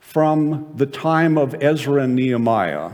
from 0.00 0.72
the 0.76 0.86
time 0.86 1.38
of 1.38 1.54
Ezra 1.62 2.02
and 2.02 2.14
Nehemiah 2.14 2.92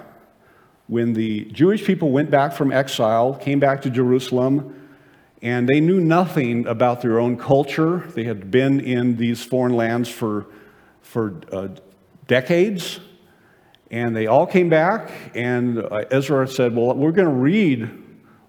when 0.89 1.13
the 1.13 1.45
Jewish 1.47 1.85
people 1.85 2.11
went 2.11 2.31
back 2.31 2.53
from 2.53 2.73
exile, 2.73 3.35
came 3.35 3.61
back 3.61 3.83
to 3.83 3.91
Jerusalem, 3.91 4.75
and 5.43 5.69
they 5.69 5.81
knew 5.81 6.01
nothing 6.01 6.67
about 6.67 7.03
their 7.03 7.21
own 7.21 7.37
culture. 7.37 7.99
They 8.15 8.25
had 8.25 8.51
been 8.51 8.81
in 8.81 9.17
these 9.17 9.45
foreign 9.45 9.75
lands 9.75 10.09
for, 10.09 10.47
for 11.03 11.41
uh, 11.53 11.69
decades. 12.27 13.01
And 13.91 14.15
they 14.15 14.27
all 14.27 14.47
came 14.47 14.69
back, 14.69 15.11
and 15.35 15.79
uh, 15.79 16.05
Ezra 16.11 16.47
said, 16.47 16.77
Well, 16.77 16.95
we're 16.95 17.13
going 17.13 17.29
to 17.29 17.35
read 17.35 17.91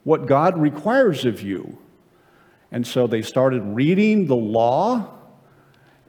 what 0.03 0.25
God 0.25 0.57
requires 0.57 1.23
of 1.23 1.41
you. 1.41 1.77
And 2.71 2.85
so 2.85 3.07
they 3.07 3.21
started 3.21 3.61
reading 3.63 4.27
the 4.27 4.35
law, 4.35 5.13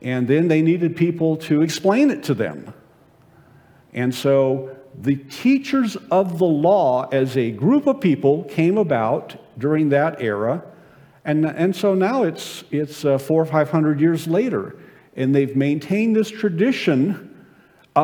and 0.03 0.27
then 0.27 0.49
they 0.49 0.63
needed 0.63 0.97
people 0.97 1.37
to 1.37 1.63
explain 1.63 2.11
it 2.11 2.25
to 2.25 2.35
them. 2.35 2.75
And 3.93 4.15
so 4.15 4.77
the 5.01 5.17
teachers 5.17 5.97
of 6.11 6.39
the 6.39 6.45
law, 6.45 7.09
as 7.13 7.37
a 7.37 7.51
group 7.53 7.87
of 7.87 8.01
people, 8.01 8.45
came 8.45 8.79
about 8.79 9.37
during 9.59 9.91
that 9.91 10.21
era. 10.21 10.65
And, 11.25 11.47
and 11.47 11.75
so 11.75 11.95
now 11.95 12.25
it's, 12.25 12.65
it's 12.71 13.05
uh, 13.05 13.17
four 13.19 13.43
or 13.43 13.47
five 13.47 13.71
hundred 13.71 14.01
years 14.01 14.27
later. 14.27 14.77
and 15.17 15.35
they've 15.35 15.57
maintained 15.57 16.17
this 16.17 16.31
tradition 16.31 17.30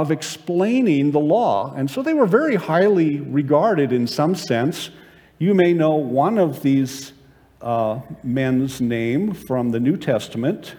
of 0.00 0.10
explaining 0.10 1.10
the 1.10 1.20
law. 1.20 1.72
And 1.74 1.90
so 1.90 2.02
they 2.02 2.14
were 2.14 2.26
very 2.26 2.56
highly 2.56 3.20
regarded 3.20 3.92
in 3.92 4.06
some 4.06 4.34
sense. 4.34 4.90
You 5.38 5.54
may 5.54 5.72
know 5.72 5.94
one 5.94 6.38
of 6.38 6.62
these 6.62 7.12
uh, 7.60 8.00
men's 8.22 8.80
name 8.80 9.32
from 9.32 9.70
the 9.70 9.80
New 9.80 9.96
Testament, 9.96 10.76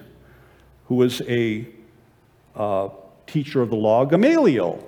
who 0.85 0.95
was 0.95 1.21
a 1.27 1.67
uh, 2.55 2.89
teacher 3.25 3.61
of 3.61 3.69
the 3.69 3.75
law, 3.75 4.05
Gamaliel. 4.05 4.83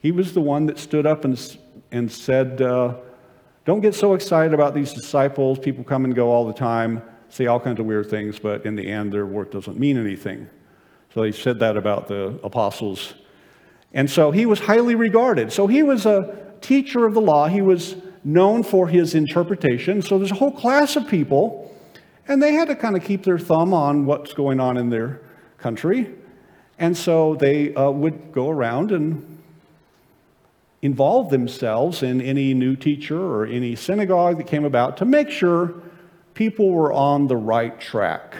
He 0.00 0.10
was 0.10 0.32
the 0.32 0.40
one 0.40 0.66
that 0.66 0.78
stood 0.78 1.06
up 1.06 1.24
and, 1.24 1.58
and 1.92 2.10
said, 2.10 2.62
uh, 2.62 2.96
Don't 3.64 3.80
get 3.80 3.94
so 3.94 4.14
excited 4.14 4.54
about 4.54 4.74
these 4.74 4.92
disciples. 4.92 5.58
People 5.58 5.84
come 5.84 6.04
and 6.04 6.14
go 6.14 6.30
all 6.30 6.46
the 6.46 6.52
time, 6.52 7.02
say 7.28 7.46
all 7.46 7.60
kinds 7.60 7.78
of 7.78 7.86
weird 7.86 8.10
things, 8.10 8.38
but 8.38 8.66
in 8.66 8.74
the 8.74 8.88
end, 8.88 9.12
their 9.12 9.26
work 9.26 9.50
doesn't 9.52 9.78
mean 9.78 9.98
anything. 9.98 10.48
So 11.14 11.22
he 11.22 11.32
said 11.32 11.58
that 11.58 11.76
about 11.76 12.08
the 12.08 12.38
apostles. 12.42 13.14
And 13.92 14.10
so 14.10 14.30
he 14.30 14.46
was 14.46 14.60
highly 14.60 14.94
regarded. 14.94 15.52
So 15.52 15.66
he 15.66 15.82
was 15.82 16.06
a 16.06 16.38
teacher 16.60 17.04
of 17.04 17.14
the 17.14 17.20
law. 17.20 17.48
He 17.48 17.60
was 17.60 17.96
known 18.24 18.62
for 18.62 18.88
his 18.88 19.14
interpretation. 19.14 20.00
So 20.00 20.18
there's 20.18 20.30
a 20.30 20.36
whole 20.36 20.52
class 20.52 20.96
of 20.96 21.06
people, 21.08 21.74
and 22.28 22.42
they 22.42 22.54
had 22.54 22.68
to 22.68 22.76
kind 22.76 22.96
of 22.96 23.04
keep 23.04 23.24
their 23.24 23.38
thumb 23.38 23.74
on 23.74 24.06
what's 24.06 24.32
going 24.32 24.60
on 24.60 24.76
in 24.76 24.88
their 24.88 25.20
country. 25.58 26.14
And 26.78 26.96
so 26.96 27.34
they 27.34 27.74
uh, 27.74 27.90
would 27.90 28.32
go 28.32 28.48
around 28.48 28.92
and 28.92 29.42
involve 30.80 31.30
themselves 31.30 32.02
in 32.02 32.20
any 32.20 32.54
new 32.54 32.74
teacher 32.74 33.20
or 33.20 33.46
any 33.46 33.76
synagogue 33.76 34.38
that 34.38 34.46
came 34.46 34.64
about 34.64 34.96
to 34.96 35.04
make 35.04 35.30
sure 35.30 35.74
people 36.34 36.70
were 36.70 36.92
on 36.92 37.28
the 37.28 37.36
right 37.36 37.78
track. 37.80 38.34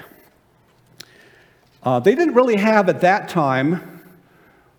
Uh, 1.83 1.99
they 1.99 2.15
didn't 2.15 2.35
really 2.35 2.57
have 2.57 2.89
at 2.89 3.01
that 3.01 3.29
time 3.29 4.01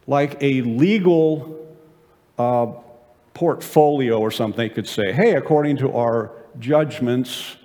like 0.07 0.41
a 0.41 0.61
legal 0.61 1.75
uh, 2.37 2.67
portfolio 3.33 4.19
or 4.19 4.31
something. 4.31 4.57
They 4.57 4.69
could 4.69 4.87
say, 4.87 5.11
hey, 5.11 5.35
according 5.35 5.77
to 5.77 5.91
our 5.93 6.31
judgments, 6.59 7.57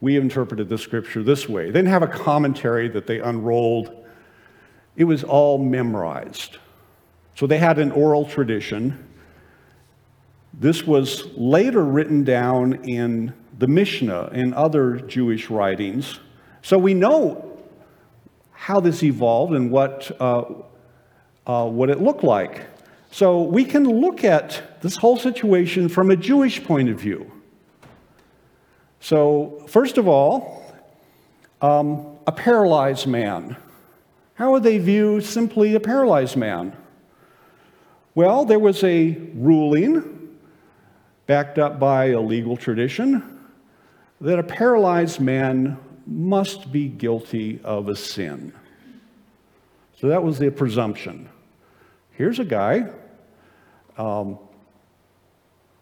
we 0.00 0.16
interpreted 0.16 0.68
the 0.68 0.78
scripture 0.78 1.22
this 1.22 1.48
way. 1.48 1.66
They 1.66 1.78
didn't 1.78 1.88
have 1.88 2.02
a 2.02 2.08
commentary 2.08 2.88
that 2.88 3.06
they 3.06 3.20
unrolled, 3.20 4.04
it 4.96 5.04
was 5.04 5.24
all 5.24 5.58
memorized. 5.58 6.58
So 7.34 7.46
they 7.46 7.58
had 7.58 7.78
an 7.78 7.92
oral 7.92 8.24
tradition. 8.24 9.06
This 10.54 10.86
was 10.86 11.26
later 11.34 11.84
written 11.84 12.24
down 12.24 12.88
in 12.88 13.34
the 13.58 13.66
Mishnah 13.66 14.30
and 14.32 14.54
other 14.54 14.96
Jewish 14.96 15.50
writings. 15.50 16.18
So 16.62 16.78
we 16.78 16.94
know 16.94 17.55
how 18.56 18.80
this 18.80 19.02
evolved 19.02 19.54
and 19.54 19.70
what, 19.70 20.10
uh, 20.18 20.44
uh, 21.46 21.68
what 21.68 21.90
it 21.90 22.00
looked 22.00 22.24
like. 22.24 22.66
So 23.10 23.42
we 23.42 23.64
can 23.64 23.84
look 23.84 24.24
at 24.24 24.80
this 24.80 24.96
whole 24.96 25.16
situation 25.16 25.88
from 25.88 26.10
a 26.10 26.16
Jewish 26.16 26.64
point 26.64 26.88
of 26.88 26.98
view. 26.98 27.30
So, 29.00 29.62
first 29.68 29.98
of 29.98 30.08
all, 30.08 30.64
um, 31.60 32.18
a 32.26 32.32
paralyzed 32.32 33.06
man. 33.06 33.56
How 34.34 34.52
would 34.52 34.62
they 34.62 34.78
view 34.78 35.20
simply 35.20 35.74
a 35.74 35.80
paralyzed 35.80 36.36
man? 36.36 36.76
Well, 38.14 38.44
there 38.44 38.58
was 38.58 38.82
a 38.82 39.16
ruling 39.34 40.36
backed 41.26 41.58
up 41.58 41.78
by 41.78 42.06
a 42.06 42.20
legal 42.20 42.56
tradition 42.56 43.22
that 44.20 44.38
a 44.38 44.42
paralyzed 44.42 45.20
man 45.20 45.78
must 46.06 46.70
be 46.70 46.88
guilty 46.88 47.60
of 47.64 47.88
a 47.88 47.96
sin. 47.96 48.52
So 50.00 50.08
that 50.08 50.22
was 50.22 50.38
the 50.38 50.50
presumption. 50.50 51.28
Here's 52.12 52.38
a 52.38 52.44
guy, 52.44 52.88
um, 53.98 54.38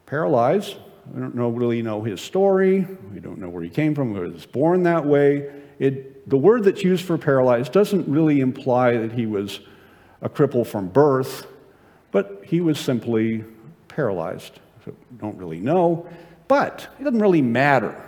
paralyzed. 0.05 0.75
We 1.13 1.21
don't 1.21 1.35
know, 1.35 1.49
really 1.49 1.81
know 1.81 2.01
his 2.01 2.21
story. 2.21 2.87
We 3.13 3.19
don't 3.19 3.37
know 3.37 3.49
where 3.49 3.61
he 3.61 3.69
came 3.69 3.93
from, 3.93 4.13
whether 4.13 4.25
he 4.25 4.31
was 4.31 4.45
born 4.45 4.83
that 4.83 5.05
way. 5.05 5.51
It, 5.77 6.27
the 6.29 6.37
word 6.37 6.63
that's 6.63 6.83
used 6.83 7.05
for 7.05 7.17
paralyzed 7.17 7.71
doesn't 7.71 8.07
really 8.07 8.39
imply 8.39 8.97
that 8.97 9.11
he 9.11 9.25
was 9.25 9.59
a 10.21 10.29
cripple 10.29 10.65
from 10.65 10.87
birth, 10.87 11.45
but 12.11 12.41
he 12.43 12.61
was 12.61 12.79
simply 12.79 13.43
paralyzed. 13.87 14.59
So 14.85 14.95
don't 15.17 15.37
really 15.37 15.59
know. 15.59 16.07
But 16.47 16.87
it 16.99 17.03
doesn't 17.03 17.19
really 17.19 17.41
matter 17.41 18.04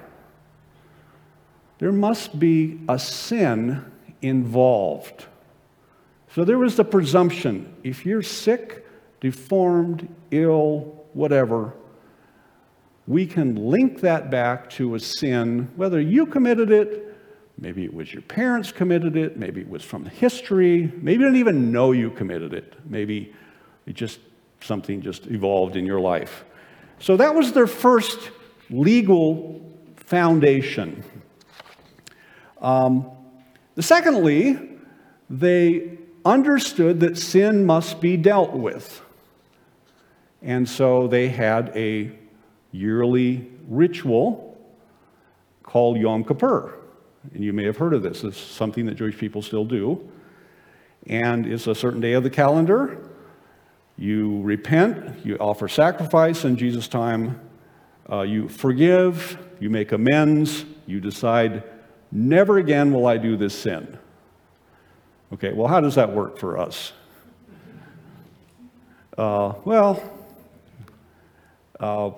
there 1.79 1.91
must 1.91 2.39
be 2.39 2.79
a 2.89 2.97
sin 2.97 3.85
involved. 4.21 5.25
So 6.33 6.43
there 6.43 6.57
was 6.57 6.75
the 6.75 6.83
presumption 6.83 7.73
if 7.83 8.05
you're 8.05 8.21
sick, 8.21 8.85
deformed, 9.21 10.07
ill, 10.31 11.05
whatever, 11.13 11.73
we 13.07 13.25
can 13.25 13.55
link 13.55 14.01
that 14.01 14.29
back 14.29 14.69
to 14.71 14.95
a 14.95 14.99
sin, 14.99 15.71
whether 15.75 15.99
you 16.01 16.25
committed 16.25 16.71
it, 16.71 17.15
maybe 17.57 17.85
it 17.85 17.93
was 17.93 18.11
your 18.11 18.21
parents 18.23 18.71
committed 18.71 19.15
it, 19.15 19.37
maybe 19.37 19.61
it 19.61 19.69
was 19.69 19.83
from 19.83 20.05
history, 20.05 20.91
maybe 20.97 21.23
you 21.23 21.27
didn't 21.27 21.39
even 21.39 21.71
know 21.71 21.93
you 21.93 22.11
committed 22.11 22.53
it, 22.53 22.73
maybe 22.85 23.33
it 23.85 23.93
just 23.93 24.19
something 24.59 25.01
just 25.01 25.27
evolved 25.27 25.75
in 25.75 25.85
your 25.85 26.01
life. 26.01 26.43
So 26.99 27.15
that 27.17 27.33
was 27.33 27.53
their 27.53 27.67
first 27.67 28.31
legal 28.69 29.61
foundation. 29.95 31.03
Um, 32.61 33.09
secondly, 33.79 34.59
they 35.29 35.97
understood 36.25 36.99
that 36.99 37.17
sin 37.17 37.65
must 37.65 38.01
be 38.01 38.17
dealt 38.17 38.53
with. 38.53 39.01
And 40.41 40.67
so 40.67 41.07
they 41.07 41.29
had 41.29 41.71
a 41.75 42.11
yearly 42.71 43.49
ritual 43.67 44.57
called 45.63 45.97
Yom 45.97 46.23
Kippur. 46.23 46.75
And 47.33 47.43
you 47.43 47.53
may 47.53 47.65
have 47.65 47.77
heard 47.77 47.93
of 47.93 48.03
this. 48.03 48.23
It's 48.23 48.37
something 48.37 48.85
that 48.85 48.95
Jewish 48.95 49.17
people 49.17 49.41
still 49.41 49.65
do. 49.65 50.09
And 51.07 51.45
it's 51.45 51.67
a 51.67 51.75
certain 51.75 51.99
day 51.99 52.13
of 52.13 52.23
the 52.23 52.29
calendar. 52.29 53.09
You 53.97 54.41
repent, 54.41 55.25
you 55.25 55.37
offer 55.37 55.67
sacrifice 55.67 56.45
in 56.45 56.55
Jesus' 56.55 56.87
time, 56.87 57.39
uh, 58.09 58.21
you 58.21 58.47
forgive, 58.47 59.37
you 59.59 59.69
make 59.69 59.91
amends, 59.91 60.65
you 60.85 60.99
decide 60.99 61.63
Never 62.11 62.57
again 62.57 62.93
will 62.93 63.05
I 63.05 63.17
do 63.17 63.35
this 63.35 63.53
sin. 63.53 63.97
Okay, 65.33 65.51
well, 65.51 65.67
how 65.67 65.81
does 65.81 65.95
that 65.95 66.11
work 66.11 66.37
for 66.37 66.57
us? 66.57 66.93
Uh, 69.17 69.53
well, 69.65 70.01
uh, 71.79 72.11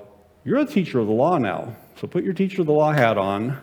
you're 0.43 0.59
a 0.59 0.65
teacher 0.65 0.99
of 0.99 1.07
the 1.07 1.13
law 1.13 1.37
now, 1.37 1.75
so 1.95 2.07
put 2.07 2.23
your 2.23 2.33
teacher 2.33 2.61
of 2.61 2.67
the 2.67 2.73
law 2.73 2.91
hat 2.91 3.17
on. 3.17 3.59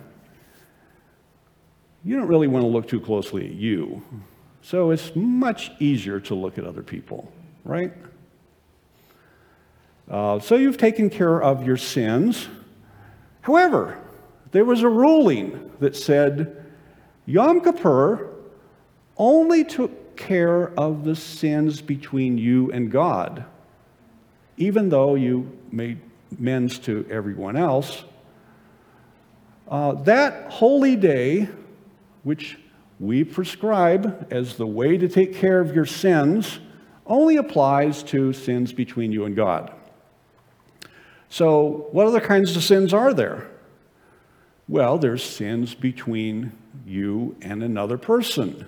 You 2.05 2.17
don't 2.17 2.29
really 2.29 2.49
want 2.49 2.63
to 2.63 2.69
look 2.69 2.89
too 2.89 3.01
closely 3.01 3.47
at 3.47 3.53
you, 3.53 4.03
so 4.63 4.91
it's 4.91 5.15
much 5.15 5.71
easier 5.79 6.19
to 6.21 6.35
look 6.35 6.59
at 6.59 6.65
other 6.65 6.83
people, 6.83 7.33
right? 7.65 7.93
Uh, 10.11 10.39
so 10.39 10.57
you've 10.57 10.79
taken 10.79 11.11
care 11.11 11.43
of 11.43 11.67
your 11.67 11.77
sins. 11.77 12.49
However, 13.43 13.99
there 14.57 14.65
was 14.65 14.83
a 14.83 14.89
ruling 14.89 15.71
that 15.81 15.95
said 15.95 16.65
Yom 17.27 17.61
Kippur 17.61 18.31
only 19.19 19.63
took 19.63 20.17
care 20.17 20.71
of 20.81 21.05
the 21.05 21.15
sins 21.15 21.83
between 21.83 22.39
you 22.39 22.73
and 22.73 22.91
God. 22.91 23.45
Even 24.57 24.89
though 24.89 25.15
you 25.15 25.59
made 25.71 26.01
amends 26.39 26.79
to 26.79 27.07
everyone 27.11 27.59
else, 27.59 28.07
uh, 29.69 29.93
that 30.05 30.51
holy 30.51 30.97
day, 30.97 31.51
which 32.23 32.59
we 32.99 33.25
prescribe 33.25 34.27
as 34.31 34.57
the 34.57 34.67
way 34.67 34.97
to 34.97 35.07
take 35.07 35.35
care 35.35 35.61
of 35.61 35.75
your 35.75 35.85
sins, 35.85 36.61
only 37.07 37.37
applies 37.37 38.03
to 38.05 38.33
sins 38.33 38.73
between 38.73 39.13
you 39.13 39.27
and 39.27 39.37
God. 39.37 39.71
So, 41.29 41.89
what 41.93 42.07
other 42.07 42.21
kinds 42.21 42.57
of 42.57 42.65
sins 42.65 42.95
are 42.95 43.13
there? 43.13 43.51
Well, 44.69 44.99
there's 44.99 45.23
sins 45.23 45.75
between 45.75 46.53
you 46.85 47.37
and 47.41 47.63
another 47.63 47.97
person. 47.97 48.67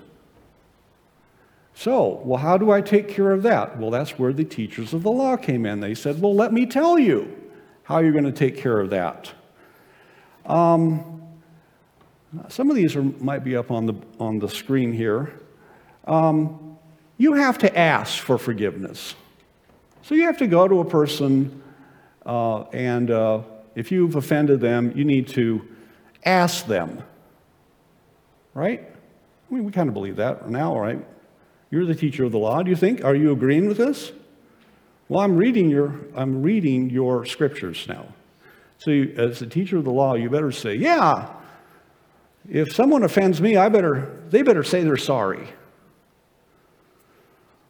So, 1.74 2.20
well, 2.24 2.38
how 2.38 2.58
do 2.58 2.70
I 2.70 2.80
take 2.80 3.08
care 3.08 3.32
of 3.32 3.42
that? 3.44 3.78
Well, 3.78 3.90
that's 3.90 4.18
where 4.18 4.32
the 4.32 4.44
teachers 4.44 4.92
of 4.92 5.02
the 5.02 5.11
law 5.11 5.37
came 5.37 5.64
in. 5.66 5.80
They 5.80 5.94
said, 5.94 6.20
well, 6.20 6.34
let 6.34 6.52
me 6.52 6.66
tell 6.66 6.98
you 6.98 7.37
how 7.84 7.98
you're 7.98 8.12
going 8.12 8.24
to 8.24 8.32
take 8.32 8.56
care 8.56 8.80
of 8.80 8.90
that. 8.90 9.32
Um, 10.44 11.22
some 12.48 12.70
of 12.70 12.76
these 12.76 12.96
are, 12.96 13.02
might 13.02 13.44
be 13.44 13.56
up 13.56 13.70
on 13.70 13.87
the, 13.87 13.94
on 14.20 14.38
the 14.38 14.48
screen 14.48 14.92
here. 14.92 15.32
Um, 16.06 16.78
you 17.16 17.34
have 17.34 17.58
to 17.58 17.78
ask 17.78 18.18
for 18.18 18.38
forgiveness. 18.38 19.14
So 20.02 20.14
you 20.14 20.24
have 20.24 20.38
to 20.38 20.46
go 20.46 20.68
to 20.68 20.80
a 20.80 20.84
person, 20.84 21.62
uh, 22.24 22.62
and 22.72 23.11
uh, 23.11 23.42
if 23.74 23.90
you've 23.90 24.16
offended 24.16 24.61
them, 24.61 24.92
you 24.96 25.04
need 25.04 25.28
to 25.28 25.66
ask 26.24 26.66
them. 26.66 27.02
Right? 28.54 28.88
I 29.50 29.54
mean, 29.54 29.64
we 29.64 29.72
kind 29.72 29.88
of 29.88 29.94
believe 29.94 30.16
that 30.16 30.50
now, 30.50 30.78
right? 30.78 31.04
You're 31.70 31.87
the 31.87 31.94
teacher 31.94 32.24
of 32.24 32.33
the 32.33 32.38
law. 32.38 32.62
Do 32.62 32.70
you 32.70 32.76
think? 32.76 33.04
Are 33.04 33.14
you 33.14 33.33
agreeing 33.33 33.68
with 33.68 33.76
this? 33.76 34.12
Well, 35.09 35.20
I'm 35.20 35.37
reading 35.37 35.70
your, 35.70 35.94
I'm 36.14 36.42
reading 36.42 36.90
your 36.90 37.24
scriptures 37.24 37.87
now. 37.88 38.07
So, 38.78 38.90
you, 38.90 39.14
as 39.16 39.38
the 39.38 39.46
teacher 39.46 39.76
of 39.76 39.85
the 39.85 39.90
law, 39.90 40.14
you 40.14 40.31
better 40.31 40.52
say, 40.52 40.74
yeah, 40.74 41.33
if 42.48 42.74
someone 42.74 43.02
offends 43.02 43.40
me, 43.40 43.57
I 43.57 43.68
better, 43.68 44.22
they 44.28 44.42
better 44.42 44.62
say 44.62 44.83
they're 44.85 44.96
sorry. 44.96 45.48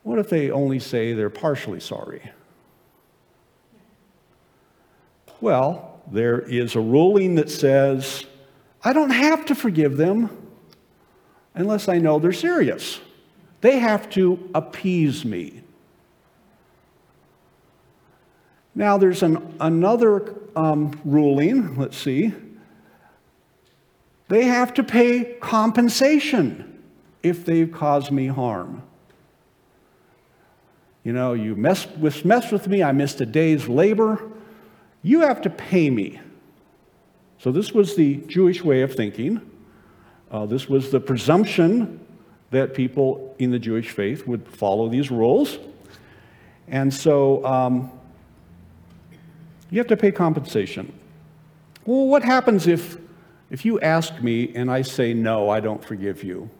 What 0.02 0.18
if 0.18 0.28
they 0.28 0.50
only 0.50 0.78
say 0.78 1.12
they're 1.12 1.30
partially 1.30 1.80
sorry? 1.80 2.30
Well, 5.40 6.00
there 6.10 6.40
is 6.40 6.74
a 6.74 6.80
ruling 6.80 7.36
that 7.36 7.50
says 7.50 8.24
I 8.82 8.92
don't 8.92 9.10
have 9.10 9.44
to 9.46 9.54
forgive 9.54 9.96
them 9.96 10.30
unless 11.54 11.88
I 11.88 11.98
know 11.98 12.18
they're 12.18 12.32
serious. 12.32 13.00
They 13.60 13.78
have 13.78 14.08
to 14.10 14.50
appease 14.54 15.24
me. 15.24 15.62
Now, 18.74 18.96
there's 18.96 19.24
an, 19.24 19.56
another 19.58 20.36
um, 20.54 21.00
ruling, 21.04 21.74
let's 21.76 21.96
see. 21.96 22.32
They 24.28 24.44
have 24.44 24.72
to 24.74 24.84
pay 24.84 25.36
compensation 25.40 26.80
if 27.22 27.44
they've 27.44 27.70
caused 27.70 28.12
me 28.12 28.28
harm. 28.28 28.82
You 31.02 31.12
know, 31.12 31.32
you 31.32 31.56
messed 31.56 31.90
with, 31.96 32.24
messed 32.24 32.52
with 32.52 32.68
me, 32.68 32.82
I 32.82 32.92
missed 32.92 33.20
a 33.20 33.26
day's 33.26 33.66
labor. 33.66 34.30
You 35.02 35.22
have 35.22 35.40
to 35.42 35.50
pay 35.50 35.90
me. 35.90 36.20
So, 37.38 37.52
this 37.52 37.72
was 37.72 37.94
the 37.96 38.16
Jewish 38.26 38.62
way 38.64 38.82
of 38.82 38.94
thinking. 38.94 39.40
Uh, 40.30 40.46
this 40.46 40.68
was 40.68 40.90
the 40.90 41.00
presumption 41.00 42.00
that 42.50 42.74
people 42.74 43.34
in 43.38 43.50
the 43.50 43.58
Jewish 43.58 43.90
faith 43.90 44.26
would 44.26 44.46
follow 44.48 44.88
these 44.88 45.10
rules. 45.10 45.58
And 46.66 46.92
so 46.92 47.44
um, 47.44 47.90
you 49.70 49.78
have 49.78 49.86
to 49.88 49.96
pay 49.96 50.12
compensation. 50.12 50.92
Well, 51.84 52.06
what 52.06 52.22
happens 52.22 52.66
if, 52.66 52.98
if 53.50 53.64
you 53.64 53.80
ask 53.80 54.20
me 54.22 54.54
and 54.54 54.70
I 54.70 54.82
say, 54.82 55.14
no, 55.14 55.48
I 55.48 55.60
don't 55.60 55.82
forgive 55.84 56.22
you? 56.22 56.50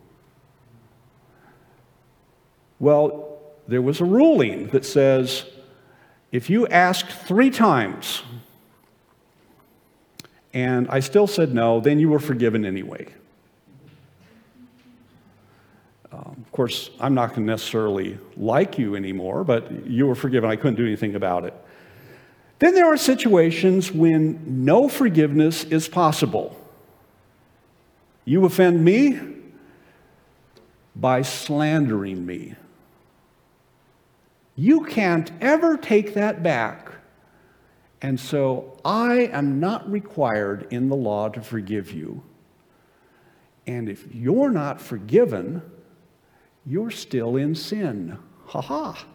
Well, 2.79 3.39
there 3.67 3.83
was 3.83 4.01
a 4.01 4.05
ruling 4.05 4.69
that 4.69 4.85
says 4.85 5.45
if 6.33 6.49
you 6.49 6.67
ask 6.69 7.07
three 7.07 7.51
times 7.51 8.23
and 10.59 10.89
I 10.89 10.99
still 10.99 11.29
said 11.29 11.55
no, 11.55 11.79
then 11.79 12.01
you 12.01 12.09
were 12.09 12.19
forgiven 12.19 12.65
anyway. 12.65 13.07
Um, 16.11 16.43
of 16.45 16.51
course, 16.51 16.91
I'm 16.99 17.15
not 17.15 17.29
going 17.29 17.47
to 17.47 17.51
necessarily 17.53 18.19
like 18.37 18.77
you 18.77 18.97
anymore, 18.97 19.45
but 19.45 19.87
you 19.87 20.09
were 20.09 20.17
forgiven. 20.17 20.51
I 20.51 20.57
couldn't 20.57 20.75
do 20.75 20.85
anything 20.85 21.15
about 21.15 21.45
it. 21.45 21.55
Then 22.59 22.75
there 22.75 22.87
are 22.87 22.97
situations 22.97 23.93
when 23.93 24.65
no 24.65 24.89
forgiveness 24.89 25.63
is 25.63 25.87
possible. 25.87 26.61
You 28.25 28.45
offend 28.45 28.85
me 28.85 29.21
by 30.97 31.23
slandering 31.23 32.27
me. 32.27 32.57
You 34.57 34.87
can't 34.87 35.31
ever 35.41 35.77
take 35.77 36.15
that 36.15 36.43
back. 36.43 36.88
And 38.01 38.19
so 38.19 38.79
I 38.85 39.29
am 39.33 39.59
not 39.59 39.91
required 39.91 40.69
in 40.71 40.89
the 40.89 40.97
law 40.97 41.29
to 41.31 41.41
forgive 41.41 41.93
you. 41.93 42.23
And 43.67 43.89
if 43.89 44.15
you're 44.15 44.51
not 44.51 44.81
forgiven, 44.81 45.63
you're 46.65 46.91
still 46.91 47.37
in 47.37 47.55
sin. 47.55 48.19
Ha 48.47 48.61
ha. 48.61 49.07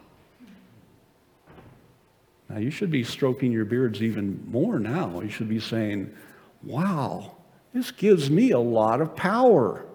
Now, 2.48 2.58
you 2.58 2.70
should 2.70 2.90
be 2.90 3.04
stroking 3.04 3.52
your 3.52 3.64
beards 3.64 4.02
even 4.02 4.44
more 4.48 4.78
now. 4.78 5.20
You 5.22 5.30
should 5.30 5.48
be 5.48 5.60
saying, 5.60 6.14
wow, 6.62 7.36
this 7.72 7.90
gives 7.90 8.30
me 8.30 8.50
a 8.50 8.58
lot 8.58 9.00
of 9.00 9.16
power. 9.16 9.86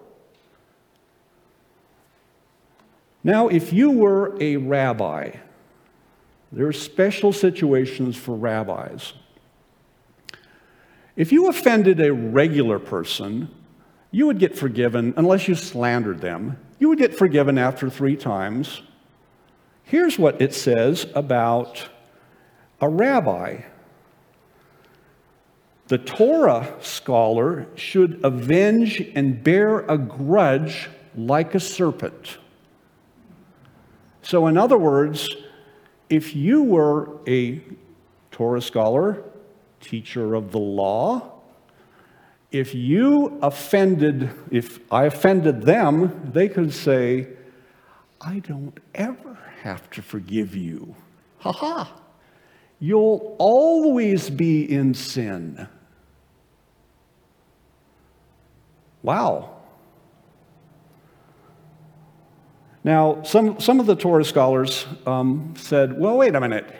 Now, 3.22 3.48
if 3.48 3.72
you 3.72 3.90
were 3.90 4.36
a 4.40 4.56
rabbi, 4.56 5.36
there 6.52 6.66
are 6.66 6.72
special 6.72 7.32
situations 7.32 8.16
for 8.16 8.34
rabbis. 8.34 9.12
If 11.16 11.32
you 11.32 11.48
offended 11.48 12.00
a 12.00 12.12
regular 12.12 12.78
person, 12.78 13.54
you 14.10 14.26
would 14.26 14.38
get 14.38 14.56
forgiven 14.56 15.14
unless 15.16 15.46
you 15.46 15.54
slandered 15.54 16.20
them 16.20 16.58
you 16.80 16.88
would 16.88 16.98
get 16.98 17.14
forgiven 17.14 17.58
after 17.58 17.88
three 17.88 18.16
times. 18.16 18.82
Here's 19.84 20.18
what 20.18 20.40
it 20.42 20.54
says 20.54 21.06
about 21.14 21.88
a 22.80 22.88
rabbi 22.88 23.60
the 25.88 25.98
Torah 25.98 26.76
scholar 26.80 27.66
should 27.74 28.24
avenge 28.24 29.00
and 29.16 29.42
bear 29.42 29.80
a 29.80 29.98
grudge 29.98 30.88
like 31.16 31.56
a 31.56 31.60
serpent. 31.60 32.38
So, 34.22 34.46
in 34.46 34.56
other 34.56 34.78
words, 34.78 35.28
if 36.10 36.34
you 36.34 36.62
were 36.64 37.08
a 37.26 37.60
Torah 38.32 38.60
scholar, 38.60 39.22
teacher 39.80 40.34
of 40.34 40.50
the 40.50 40.58
law, 40.58 41.40
if 42.50 42.74
you 42.74 43.38
offended, 43.42 44.30
if 44.50 44.80
I 44.92 45.04
offended 45.04 45.62
them, 45.62 46.30
they 46.32 46.48
could 46.48 46.74
say, 46.74 47.28
I 48.20 48.40
don't 48.40 48.76
ever 48.94 49.38
have 49.62 49.88
to 49.90 50.02
forgive 50.02 50.56
you. 50.56 50.96
Ha 51.38 51.52
ha. 51.52 51.96
You'll 52.80 53.36
always 53.38 54.30
be 54.30 54.70
in 54.70 54.94
sin. 54.94 55.68
Wow. 59.02 59.59
Now, 62.82 63.22
some, 63.22 63.60
some 63.60 63.78
of 63.78 63.86
the 63.86 63.94
Torah 63.94 64.24
scholars 64.24 64.86
um, 65.06 65.54
said, 65.56 65.98
well, 65.98 66.16
wait 66.16 66.34
a 66.34 66.40
minute. 66.40 66.74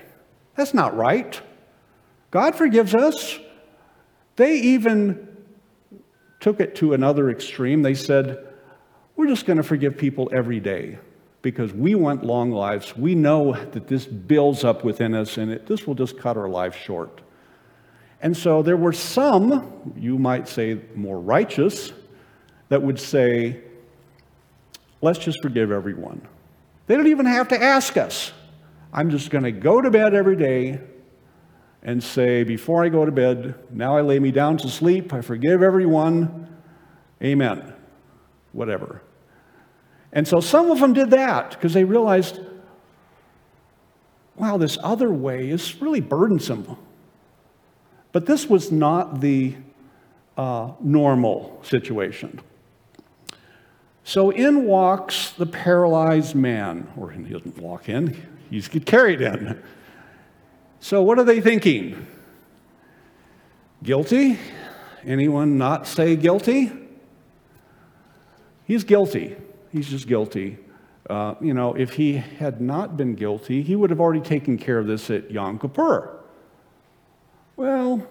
That's 0.56 0.74
not 0.74 0.96
right. 0.96 1.40
God 2.30 2.54
forgives 2.54 2.94
us. 2.94 3.38
They 4.36 4.56
even 4.58 5.28
took 6.38 6.60
it 6.60 6.74
to 6.76 6.94
another 6.94 7.30
extreme. 7.30 7.82
They 7.82 7.94
said, 7.94 8.46
We're 9.16 9.28
just 9.28 9.46
going 9.46 9.58
to 9.58 9.62
forgive 9.62 9.98
people 9.98 10.30
every 10.32 10.60
day 10.60 10.98
because 11.42 11.72
we 11.72 11.94
want 11.94 12.24
long 12.24 12.50
lives. 12.50 12.96
We 12.96 13.14
know 13.14 13.52
that 13.52 13.88
this 13.88 14.06
builds 14.06 14.64
up 14.64 14.84
within 14.84 15.14
us 15.14 15.36
and 15.36 15.52
it, 15.52 15.66
this 15.66 15.86
will 15.86 15.94
just 15.94 16.18
cut 16.18 16.36
our 16.36 16.48
lives 16.48 16.76
short. 16.76 17.20
And 18.22 18.36
so 18.36 18.62
there 18.62 18.76
were 18.76 18.92
some, 18.92 19.92
you 19.96 20.18
might 20.18 20.46
say 20.46 20.80
more 20.94 21.18
righteous, 21.18 21.92
that 22.68 22.82
would 22.82 23.00
say, 23.00 23.62
let's 25.00 25.18
just 25.18 25.42
forgive 25.42 25.70
everyone. 25.70 26.26
They 26.86 26.96
don't 26.96 27.06
even 27.06 27.26
have 27.26 27.48
to 27.48 27.62
ask 27.62 27.96
us. 27.96 28.32
I'm 28.92 29.10
just 29.10 29.30
going 29.30 29.44
to 29.44 29.52
go 29.52 29.80
to 29.80 29.90
bed 29.90 30.14
every 30.14 30.36
day 30.36 30.80
and 31.82 32.02
say, 32.02 32.42
Before 32.44 32.84
I 32.84 32.88
go 32.88 33.04
to 33.04 33.12
bed, 33.12 33.54
now 33.70 33.96
I 33.96 34.00
lay 34.00 34.18
me 34.18 34.30
down 34.30 34.56
to 34.58 34.68
sleep, 34.68 35.12
I 35.12 35.20
forgive 35.20 35.62
everyone, 35.62 36.48
amen, 37.22 37.72
whatever. 38.52 39.02
And 40.12 40.26
so 40.26 40.40
some 40.40 40.70
of 40.70 40.80
them 40.80 40.92
did 40.92 41.10
that 41.10 41.50
because 41.50 41.72
they 41.72 41.84
realized, 41.84 42.40
wow, 44.34 44.56
this 44.56 44.76
other 44.82 45.10
way 45.10 45.50
is 45.50 45.80
really 45.80 46.00
burdensome. 46.00 46.76
But 48.12 48.26
this 48.26 48.46
was 48.48 48.72
not 48.72 49.20
the 49.20 49.54
uh, 50.36 50.72
normal 50.80 51.60
situation. 51.62 52.40
So 54.10 54.30
in 54.30 54.64
walks 54.64 55.30
the 55.30 55.46
paralyzed 55.46 56.34
man, 56.34 56.88
or 56.96 57.12
he 57.12 57.22
doesn't 57.32 57.56
walk 57.58 57.88
in, 57.88 58.20
he's 58.50 58.66
get 58.66 58.84
carried 58.84 59.20
in. 59.20 59.62
So, 60.80 61.00
what 61.00 61.20
are 61.20 61.22
they 61.22 61.40
thinking? 61.40 62.08
Guilty? 63.84 64.36
Anyone 65.04 65.58
not 65.58 65.86
say 65.86 66.16
guilty? 66.16 66.72
He's 68.66 68.82
guilty. 68.82 69.36
He's 69.70 69.88
just 69.88 70.08
guilty. 70.08 70.58
Uh, 71.08 71.36
you 71.40 71.54
know, 71.54 71.74
if 71.74 71.92
he 71.92 72.14
had 72.14 72.60
not 72.60 72.96
been 72.96 73.14
guilty, 73.14 73.62
he 73.62 73.76
would 73.76 73.90
have 73.90 74.00
already 74.00 74.22
taken 74.22 74.58
care 74.58 74.80
of 74.80 74.88
this 74.88 75.08
at 75.10 75.30
Yom 75.30 75.56
Kippur. 75.56 76.18
Well, 77.54 78.04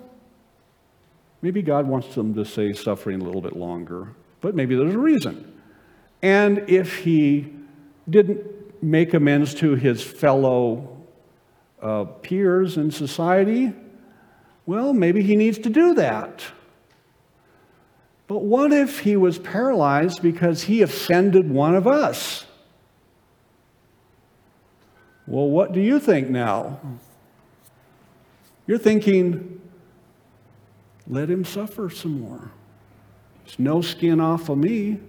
maybe 1.41 1.61
God 1.61 1.87
wants 1.87 2.15
them 2.15 2.33
to 2.35 2.45
say 2.45 2.71
suffering 2.71 3.19
a 3.19 3.25
little 3.25 3.41
bit 3.41 3.57
longer, 3.57 4.13
but 4.39 4.55
maybe 4.55 4.77
there's 4.77 4.95
a 4.95 4.97
reason. 4.97 5.58
And 6.21 6.69
if 6.69 6.97
he 6.97 7.53
didn't 8.09 8.83
make 8.83 9.13
amends 9.13 9.53
to 9.55 9.75
his 9.75 10.01
fellow 10.01 10.97
uh, 11.81 12.05
peers 12.05 12.77
in 12.77 12.91
society, 12.91 13.73
well, 14.65 14.93
maybe 14.93 15.23
he 15.23 15.35
needs 15.35 15.57
to 15.59 15.69
do 15.69 15.93
that. 15.95 16.43
But 18.27 18.43
what 18.43 18.71
if 18.71 18.99
he 18.99 19.15
was 19.15 19.39
paralyzed 19.39 20.21
because 20.21 20.63
he 20.63 20.81
offended 20.81 21.49
one 21.49 21.75
of 21.75 21.87
us? 21.87 22.45
Well, 25.25 25.47
what 25.47 25.73
do 25.73 25.79
you 25.79 25.99
think 25.99 26.29
now? 26.29 26.79
You're 28.67 28.77
thinking, 28.77 29.59
let 31.07 31.29
him 31.29 31.43
suffer 31.43 31.89
some 31.89 32.19
more. 32.19 32.51
There's 33.43 33.57
no 33.57 33.81
skin 33.81 34.19
off 34.19 34.49
of 34.49 34.59
me. 34.59 34.99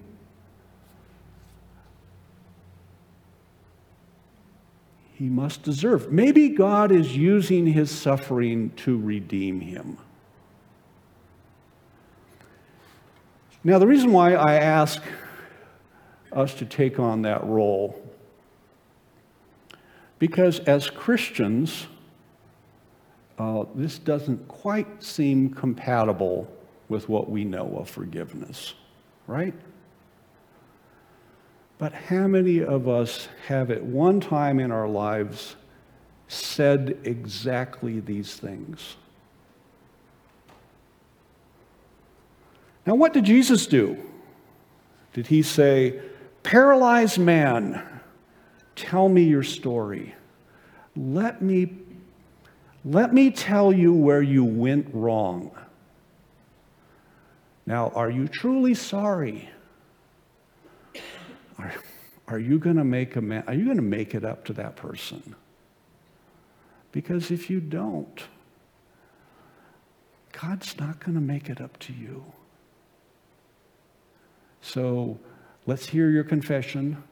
He 5.20 5.28
must 5.28 5.62
deserve. 5.62 6.10
Maybe 6.10 6.48
God 6.48 6.90
is 6.90 7.14
using 7.14 7.66
his 7.66 7.90
suffering 7.90 8.70
to 8.76 8.98
redeem 8.98 9.60
him. 9.60 9.98
Now, 13.62 13.78
the 13.78 13.86
reason 13.86 14.12
why 14.12 14.32
I 14.32 14.54
ask 14.54 15.02
us 16.32 16.54
to 16.54 16.64
take 16.64 16.98
on 16.98 17.20
that 17.20 17.44
role, 17.44 18.02
because 20.18 20.60
as 20.60 20.88
Christians, 20.88 21.86
uh, 23.38 23.66
this 23.74 23.98
doesn't 23.98 24.48
quite 24.48 25.04
seem 25.04 25.50
compatible 25.50 26.50
with 26.88 27.10
what 27.10 27.28
we 27.28 27.44
know 27.44 27.76
of 27.76 27.90
forgiveness, 27.90 28.72
right? 29.26 29.52
But 31.80 31.94
how 31.94 32.26
many 32.26 32.62
of 32.62 32.88
us 32.88 33.26
have 33.46 33.70
at 33.70 33.82
one 33.82 34.20
time 34.20 34.60
in 34.60 34.70
our 34.70 34.86
lives 34.86 35.56
said 36.28 36.98
exactly 37.04 38.00
these 38.00 38.34
things? 38.34 38.96
Now, 42.86 42.96
what 42.96 43.14
did 43.14 43.24
Jesus 43.24 43.66
do? 43.66 43.96
Did 45.14 45.28
he 45.28 45.40
say, 45.40 46.02
Paralyzed 46.42 47.18
man, 47.18 47.82
tell 48.76 49.08
me 49.08 49.22
your 49.22 49.42
story. 49.42 50.14
Let 50.94 51.40
me, 51.40 51.78
let 52.84 53.14
me 53.14 53.30
tell 53.30 53.72
you 53.72 53.94
where 53.94 54.20
you 54.20 54.44
went 54.44 54.86
wrong. 54.92 55.50
Now, 57.64 57.88
are 57.94 58.10
you 58.10 58.28
truly 58.28 58.74
sorry? 58.74 59.48
Are, 61.60 61.72
are 62.28 62.38
you 62.38 62.58
going 62.58 62.76
to 62.76 62.84
make 62.84 63.16
a 63.16 63.44
are 63.46 63.54
you 63.54 63.64
going 63.64 63.76
to 63.76 63.82
make 63.82 64.14
it 64.14 64.24
up 64.24 64.44
to 64.46 64.52
that 64.54 64.76
person? 64.76 65.34
Because 66.92 67.30
if 67.30 67.50
you 67.50 67.60
don't, 67.60 68.24
God's 70.40 70.78
not 70.78 71.00
going 71.00 71.14
to 71.14 71.20
make 71.20 71.48
it 71.48 71.60
up 71.60 71.78
to 71.80 71.92
you. 71.92 72.24
So 74.62 75.18
let's 75.66 75.86
hear 75.86 76.10
your 76.10 76.24
confession. 76.24 77.02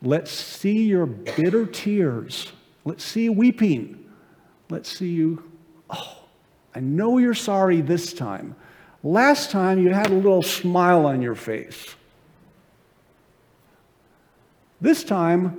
Let's 0.00 0.30
see 0.30 0.84
your 0.84 1.06
bitter 1.06 1.66
tears. 1.66 2.52
Let's 2.84 3.04
see 3.04 3.28
weeping. 3.28 4.04
Let's 4.70 4.90
see 4.90 5.10
you. 5.10 5.42
Oh, 5.90 6.24
I 6.74 6.80
know 6.80 7.18
you're 7.18 7.34
sorry 7.34 7.80
this 7.80 8.12
time. 8.12 8.54
Last 9.02 9.50
time 9.50 9.78
you 9.78 9.92
had 9.92 10.10
a 10.10 10.14
little 10.14 10.42
smile 10.42 11.06
on 11.06 11.20
your 11.20 11.34
face. 11.34 11.94
This 14.80 15.04
time, 15.04 15.58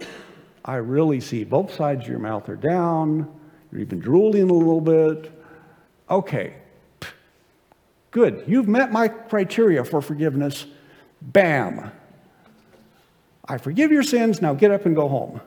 I 0.64 0.76
really 0.76 1.20
see 1.20 1.44
both 1.44 1.74
sides 1.74 2.04
of 2.04 2.08
your 2.08 2.20
mouth 2.20 2.48
are 2.50 2.56
down. 2.56 3.32
You're 3.72 3.82
even 3.82 4.00
drooling 4.00 4.50
a 4.50 4.54
little 4.54 4.82
bit. 4.82 5.32
Okay, 6.10 6.56
Good. 8.16 8.46
You've 8.48 8.70
met 8.70 8.94
my 8.94 9.10
criteria 9.10 9.84
for 9.84 10.02
forgiveness. 10.02 10.68
Bam. 11.22 11.92
I 13.44 13.58
forgive 13.58 13.92
your 13.92 14.04
sins. 14.04 14.42
Now 14.42 14.54
get 14.54 14.72
up 14.72 14.86
and 14.86 14.96
go 14.96 15.10
home. 15.10 15.42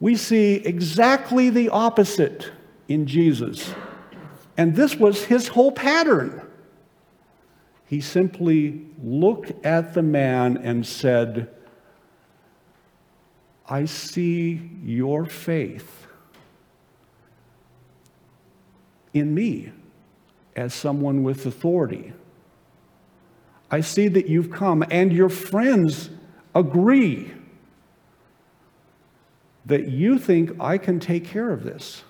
We 0.00 0.16
see 0.16 0.54
exactly 0.54 1.50
the 1.50 1.68
opposite 1.68 2.50
in 2.88 3.06
Jesus. 3.06 3.72
And 4.56 4.74
this 4.74 4.96
was 4.96 5.22
his 5.22 5.46
whole 5.46 5.70
pattern. 5.70 6.42
He 7.90 8.00
simply 8.00 8.86
looked 9.02 9.50
at 9.66 9.94
the 9.94 10.02
man 10.02 10.56
and 10.58 10.86
said, 10.86 11.48
I 13.68 13.86
see 13.86 14.70
your 14.84 15.24
faith 15.26 16.06
in 19.12 19.34
me 19.34 19.72
as 20.54 20.72
someone 20.72 21.24
with 21.24 21.44
authority. 21.46 22.12
I 23.72 23.80
see 23.80 24.06
that 24.06 24.28
you've 24.28 24.52
come 24.52 24.84
and 24.88 25.12
your 25.12 25.28
friends 25.28 26.10
agree 26.54 27.32
that 29.66 29.88
you 29.88 30.16
think 30.16 30.52
I 30.60 30.78
can 30.78 31.00
take 31.00 31.24
care 31.24 31.50
of 31.50 31.64
this. 31.64 32.04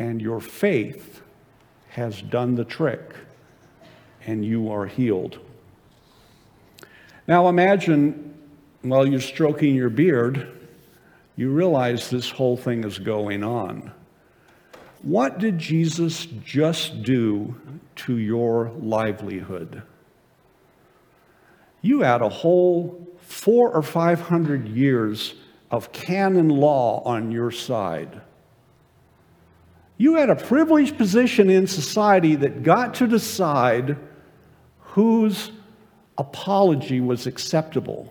And 0.00 0.18
your 0.22 0.40
faith 0.40 1.20
has 1.90 2.22
done 2.22 2.54
the 2.54 2.64
trick, 2.64 3.14
and 4.26 4.42
you 4.42 4.72
are 4.72 4.86
healed. 4.86 5.38
Now 7.28 7.48
imagine 7.48 8.34
while 8.80 9.06
you're 9.06 9.20
stroking 9.20 9.74
your 9.74 9.90
beard, 9.90 10.58
you 11.36 11.50
realize 11.50 12.08
this 12.08 12.30
whole 12.30 12.56
thing 12.56 12.82
is 12.84 12.98
going 12.98 13.44
on. 13.44 13.92
What 15.02 15.38
did 15.38 15.58
Jesus 15.58 16.24
just 16.46 17.02
do 17.02 17.54
to 17.96 18.16
your 18.16 18.72
livelihood? 18.80 19.82
You 21.82 22.00
had 22.00 22.22
a 22.22 22.28
whole 22.30 23.06
four 23.20 23.70
or 23.70 23.82
five 23.82 24.22
hundred 24.22 24.66
years 24.66 25.34
of 25.70 25.92
canon 25.92 26.48
law 26.48 27.02
on 27.04 27.30
your 27.30 27.50
side. 27.50 28.22
You 30.00 30.14
had 30.14 30.30
a 30.30 30.34
privileged 30.34 30.96
position 30.96 31.50
in 31.50 31.66
society 31.66 32.34
that 32.36 32.62
got 32.62 32.94
to 32.94 33.06
decide 33.06 33.98
whose 34.78 35.52
apology 36.16 37.02
was 37.02 37.26
acceptable. 37.26 38.10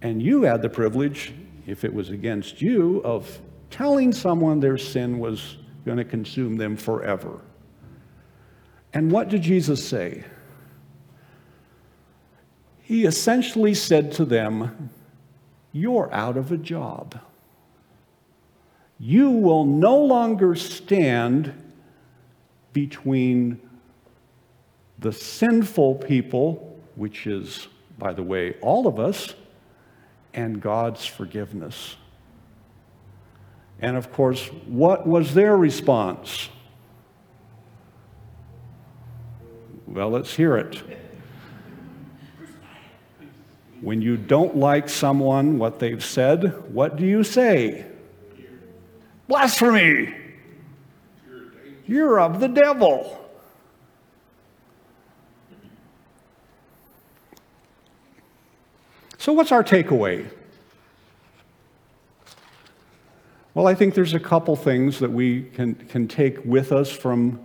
And 0.00 0.22
you 0.22 0.44
had 0.44 0.62
the 0.62 0.70
privilege 0.70 1.34
if 1.66 1.84
it 1.84 1.92
was 1.92 2.08
against 2.08 2.62
you, 2.62 3.02
of 3.04 3.38
telling 3.68 4.14
someone 4.14 4.60
their 4.60 4.78
sin 4.78 5.18
was 5.18 5.58
going 5.84 5.98
to 5.98 6.06
consume 6.06 6.56
them 6.56 6.74
forever. 6.74 7.42
And 8.94 9.12
what 9.12 9.28
did 9.28 9.42
Jesus 9.42 9.86
say? 9.86 10.24
He 12.80 13.04
essentially 13.04 13.74
said 13.74 14.10
to 14.12 14.24
them, 14.24 14.88
You're 15.72 16.10
out 16.14 16.38
of 16.38 16.50
a 16.50 16.56
job. 16.56 17.20
You 19.02 19.30
will 19.30 19.64
no 19.64 19.96
longer 19.96 20.54
stand 20.54 21.54
between 22.74 23.58
the 24.98 25.10
sinful 25.10 25.94
people, 25.94 26.78
which 26.96 27.26
is, 27.26 27.66
by 27.98 28.12
the 28.12 28.22
way, 28.22 28.56
all 28.60 28.86
of 28.86 29.00
us, 29.00 29.34
and 30.34 30.60
God's 30.60 31.06
forgiveness. 31.06 31.96
And 33.80 33.96
of 33.96 34.12
course, 34.12 34.46
what 34.66 35.06
was 35.06 35.32
their 35.32 35.56
response? 35.56 36.50
Well, 39.86 40.10
let's 40.10 40.36
hear 40.36 40.58
it. 40.58 40.82
When 43.80 44.02
you 44.02 44.18
don't 44.18 44.56
like 44.56 44.90
someone, 44.90 45.58
what 45.58 45.78
they've 45.78 46.04
said, 46.04 46.70
what 46.74 46.96
do 46.96 47.06
you 47.06 47.24
say? 47.24 47.86
Blasphemy! 49.30 50.12
You're 51.86 52.18
of 52.18 52.40
the 52.40 52.48
devil. 52.48 53.30
So, 59.18 59.32
what's 59.32 59.52
our 59.52 59.62
takeaway? 59.62 60.28
Well, 63.54 63.68
I 63.68 63.74
think 63.76 63.94
there's 63.94 64.14
a 64.14 64.20
couple 64.20 64.56
things 64.56 64.98
that 64.98 65.12
we 65.12 65.42
can, 65.42 65.76
can 65.76 66.08
take 66.08 66.44
with 66.44 66.72
us 66.72 66.90
from 66.90 67.38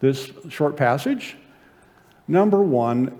this 0.00 0.30
short 0.50 0.76
passage. 0.76 1.38
Number 2.28 2.62
one, 2.62 3.18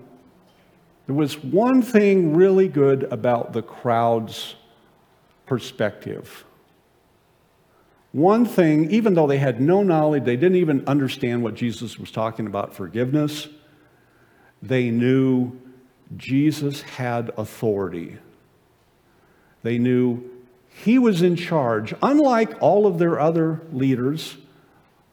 there 1.07 1.17
was 1.17 1.43
one 1.43 1.81
thing 1.81 2.37
really 2.37 2.69
good 2.69 3.05
about 3.05 3.55
the 3.55 3.63
crowd's 3.63 4.57
perspective. 5.47 6.45
One 8.13 8.45
thing, 8.45 8.91
even 8.91 9.15
though 9.15 9.27
they 9.27 9.39
had 9.39 9.61
no 9.61 9.83
knowledge, 9.83 10.25
they 10.25 10.37
didn't 10.37 10.57
even 10.57 10.87
understand 10.87 11.43
what 11.43 11.55
Jesus 11.55 11.99
was 11.99 12.11
talking 12.11 12.47
about 12.47 12.75
forgiveness, 12.75 13.49
they 14.63 14.91
knew 14.91 15.59
Jesus 16.17 16.83
had 16.83 17.31
authority. 17.37 18.19
They 19.63 19.79
knew 19.79 20.29
he 20.69 20.99
was 20.99 21.23
in 21.23 21.37
charge. 21.37 21.95
Unlike 22.03 22.57
all 22.61 22.87
of 22.87 22.99
their 22.99 23.21
other 23.21 23.63
leaders, 23.73 24.37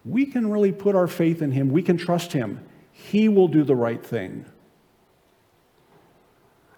we 0.06 0.26
can 0.26 0.50
really 0.50 0.72
put 0.72 0.96
our 0.96 1.08
faith 1.08 1.42
in 1.42 1.52
him. 1.52 1.70
We 1.70 1.84
can 1.84 1.98
trust 1.98 2.34
him. 2.34 2.64
He 2.92 3.30
will 3.30 3.48
do 3.48 3.64
the 3.64 3.76
right 3.76 4.04
thing. 4.04 4.46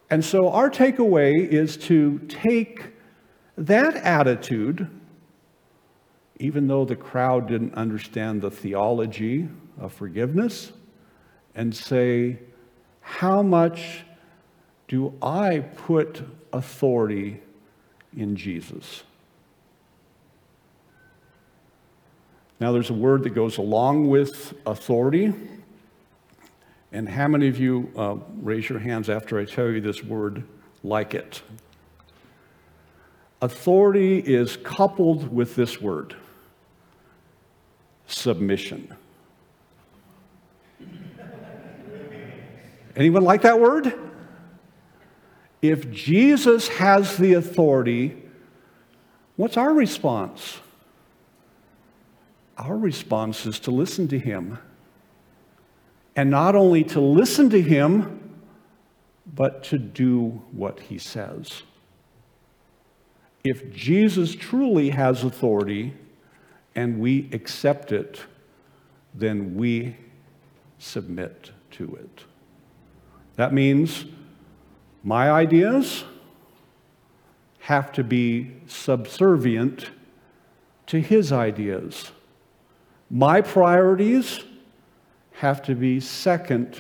And 0.10 0.26
so 0.26 0.50
our 0.50 0.70
takeaway 0.70 1.48
is 1.48 1.78
to 1.78 2.20
take 2.28 2.94
that 3.58 3.96
attitude, 3.98 4.90
even 6.40 6.68
though 6.68 6.86
the 6.86 6.96
crowd 6.96 7.48
didn't 7.48 7.74
understand 7.76 8.42
the 8.42 8.50
theology 8.50 9.50
of 9.78 9.92
forgiveness, 9.92 10.72
and 11.54 11.76
say, 11.76 12.40
how 13.02 13.42
much 13.42 14.06
do 14.88 15.14
I 15.22 15.60
put 15.60 16.22
authority 16.54 17.42
in 18.16 18.38
Jesus? 18.38 19.04
Now, 22.62 22.72
there's 22.72 22.90
a 22.90 22.94
word 22.94 23.24
that 23.24 23.32
goes 23.32 23.58
along 23.58 24.08
with 24.08 24.54
authority. 24.66 25.34
And 26.92 27.08
how 27.08 27.28
many 27.28 27.48
of 27.48 27.58
you 27.60 27.92
uh, 27.96 28.16
raise 28.42 28.68
your 28.68 28.80
hands 28.80 29.10
after 29.10 29.40
I 29.40 29.46
tell 29.46 29.70
you 29.70 29.80
this 29.80 30.04
word, 30.04 30.44
like 30.84 31.14
it? 31.14 31.42
Authority 33.42 34.20
is 34.20 34.58
coupled 34.58 35.34
with 35.34 35.56
this 35.56 35.80
word 35.82 36.16
submission. 38.12 38.96
Anyone 42.96 43.24
like 43.24 43.44
that 43.44 43.60
word? 43.60 43.94
If 45.62 45.92
Jesus 45.92 46.68
has 46.70 47.18
the 47.18 47.34
authority, 47.34 48.24
what's 49.36 49.58
our 49.58 49.74
response? 49.74 50.60
Our 52.58 52.78
response 52.78 53.46
is 53.46 53.60
to 53.62 53.72
listen 53.72 54.08
to 54.10 54.20
him. 54.20 54.60
And 56.16 56.30
not 56.30 56.56
only 56.56 56.84
to 56.86 57.00
listen 57.00 57.50
to 57.52 57.62
him, 57.62 58.38
but 59.34 59.64
to 59.66 59.78
do 59.78 60.42
what 60.52 60.80
he 60.80 60.98
says. 60.98 61.64
If 63.44 63.74
Jesus 63.74 64.36
truly 64.36 64.90
has 64.90 65.24
authority 65.24 65.94
and 66.76 67.00
we 67.00 67.30
accept 67.32 67.92
it, 67.92 68.22
then 69.14 69.56
we 69.56 69.96
submit 70.78 71.52
to 71.72 71.96
it. 71.96 72.24
That 73.36 73.54
means 73.54 74.06
my 75.04 75.32
ideas 75.32 76.04
have 77.60 77.92
to 77.94 78.04
be 78.04 78.52
subservient 78.68 79.92
to 80.88 81.00
his 81.00 81.32
ideas. 81.32 82.12
My 83.10 83.42
priorities 83.42 84.44
have 85.34 85.62
to 85.64 85.76
be 85.76 86.00
second 86.00 86.78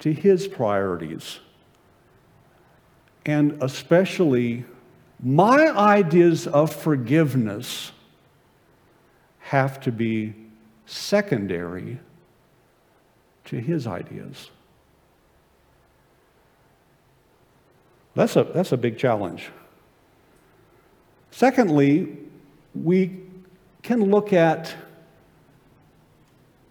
to 0.00 0.12
his 0.12 0.48
priorities. 0.48 1.40
And 3.26 3.62
especially, 3.62 4.64
my 5.22 5.68
ideas 5.68 6.46
of 6.46 6.74
forgiveness 6.74 7.92
have 9.50 9.80
to 9.80 9.90
be 9.90 10.32
secondary 10.86 11.98
to 13.44 13.56
his 13.56 13.84
ideas. 13.84 14.48
That's 18.14 18.36
a, 18.36 18.44
that's 18.44 18.70
a 18.70 18.76
big 18.76 18.96
challenge. 18.96 19.50
Secondly, 21.32 22.16
we 22.76 23.22
can 23.82 24.08
look 24.08 24.32
at 24.32 24.72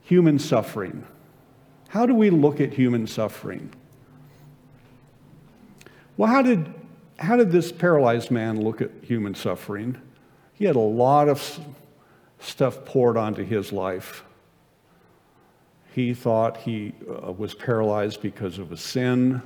human 0.04 0.40
suffering. 0.40 1.06
How 1.90 2.06
do 2.06 2.16
we 2.16 2.30
look 2.30 2.62
at 2.62 2.72
human 2.72 3.08
suffering? 3.08 3.74
Well, 6.16 6.30
how 6.30 6.42
did, 6.44 6.74
how 7.18 7.36
did 7.36 7.52
this 7.52 7.74
paralyzed 7.74 8.32
man 8.32 8.62
look 8.62 8.82
at 8.82 8.92
human 9.02 9.36
suffering? 9.36 9.98
He 10.54 10.64
had 10.64 10.78
a 10.78 10.80
lot 10.80 11.28
of 11.28 11.60
stuff 12.40 12.86
poured 12.86 13.18
onto 13.18 13.44
his 13.44 13.72
life. 13.72 14.24
He 15.94 16.14
thought 16.14 16.58
he 16.58 16.94
uh, 17.10 17.32
was 17.32 17.54
paralyzed 17.54 18.22
because 18.22 18.58
of 18.60 18.72
a 18.72 18.78
sin. 18.78 19.42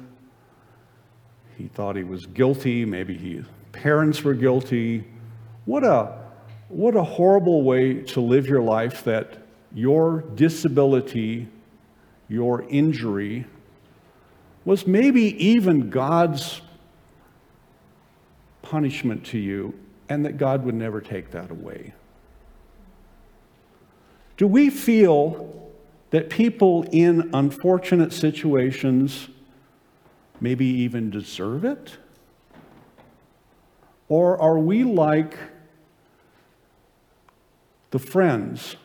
He 1.58 1.68
thought 1.68 1.96
he 1.96 2.04
was 2.04 2.26
guilty. 2.26 2.86
Maybe 2.86 3.18
his 3.18 3.46
parents 3.72 4.24
were 4.24 4.34
guilty. 4.34 5.06
What 5.66 5.84
a, 5.84 6.20
what 6.68 6.96
a 6.96 7.04
horrible 7.04 7.64
way 7.64 8.02
to 8.02 8.22
live 8.22 8.48
your 8.48 8.62
life 8.62 9.04
that 9.06 9.38
your 9.74 10.22
disability, 10.36 11.48
your 12.28 12.64
injury, 12.70 13.46
was 14.66 14.86
maybe 14.86 15.22
even 15.44 15.90
God's 15.90 16.62
punishment 18.62 19.26
to 19.28 19.38
you, 19.38 19.78
and 20.10 20.26
that 20.26 20.38
God 20.38 20.64
would 20.64 20.76
never 20.76 21.02
take 21.02 21.32
that 21.32 21.52
away. 21.52 21.94
Do 24.38 24.48
we 24.48 24.70
feel 24.70 25.72
that 26.10 26.30
people 26.30 26.84
in 26.92 27.30
unfortunate 27.34 28.14
situations 28.14 29.30
maybe 30.40 30.66
even 30.66 31.10
deserve 31.10 31.66
it? 31.66 31.98
Or 34.10 34.40
are 34.40 34.60
we 34.60 34.84
like 34.84 35.38
the 37.92 38.00
friends 38.00 38.76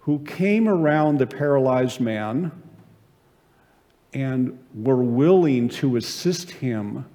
who 0.00 0.20
came 0.20 0.68
around 0.68 1.18
the 1.18 1.26
paralyzed 1.26 2.00
man 2.00 2.52
and 4.12 4.58
were 4.74 5.02
willing 5.02 5.68
to 5.68 5.96
assist 5.96 6.50
him 6.50 7.06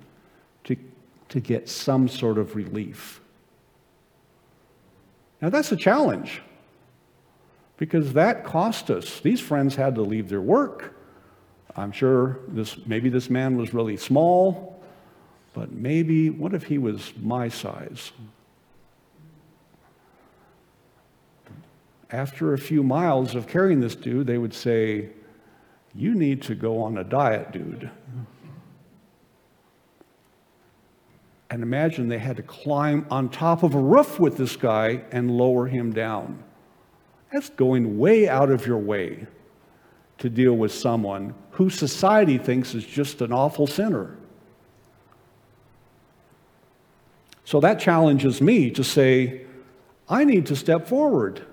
to, 0.63 0.75
to 1.29 1.39
get 1.39 1.69
some 1.69 2.07
sort 2.07 2.37
of 2.37 2.55
relief? 2.55 3.21
Now, 5.41 5.49
that's 5.49 5.71
a 5.71 5.77
challenge 5.77 6.41
because 7.79 8.11
that 8.11 8.43
cost 8.43 8.91
us. 8.91 9.21
These 9.21 9.39
friends 9.39 9.73
had 9.73 9.95
to 9.95 10.01
leave 10.01 10.27
their 10.27 10.41
work. 10.41 10.95
I'm 11.77 11.93
sure 11.93 12.41
this, 12.49 12.77
maybe 12.85 13.09
this 13.09 13.29
man 13.29 13.55
was 13.55 13.73
really 13.73 13.95
small, 13.95 14.83
but 15.53 15.71
maybe, 15.71 16.29
what 16.29 16.53
if 16.53 16.63
he 16.63 16.77
was 16.77 17.13
my 17.21 17.47
size? 17.47 18.11
After 22.11 22.53
a 22.53 22.57
few 22.57 22.83
miles 22.83 23.33
of 23.33 23.47
carrying 23.47 23.79
this 23.79 23.95
dude, 23.95 24.27
they 24.27 24.37
would 24.37 24.53
say, 24.53 25.09
You 25.95 26.15
need 26.15 26.41
to 26.43 26.55
go 26.55 26.81
on 26.81 26.97
a 26.97 27.03
diet, 27.03 27.53
dude. 27.53 27.89
And 31.49 31.63
imagine 31.63 32.09
they 32.09 32.19
had 32.19 32.35
to 32.37 32.43
climb 32.43 33.07
on 33.09 33.29
top 33.29 33.63
of 33.63 33.73
a 33.73 33.79
roof 33.79 34.19
with 34.19 34.37
this 34.37 34.57
guy 34.57 35.03
and 35.11 35.31
lower 35.31 35.67
him 35.67 35.93
down. 35.93 36.43
That's 37.31 37.49
going 37.49 37.99
way 37.99 38.27
out 38.27 38.49
of 38.49 38.65
your 38.65 38.77
way 38.77 39.27
to 40.17 40.29
deal 40.29 40.53
with 40.53 40.71
someone 40.71 41.33
who 41.51 41.69
society 41.69 42.37
thinks 42.37 42.73
is 42.73 42.85
just 42.85 43.21
an 43.21 43.31
awful 43.31 43.67
sinner. 43.67 44.17
So 47.45 47.59
that 47.59 47.79
challenges 47.79 48.41
me 48.41 48.69
to 48.71 48.83
say, 48.83 49.45
I 50.07 50.23
need 50.23 50.45
to 50.47 50.55
step 50.55 50.87
forward. 50.87 51.45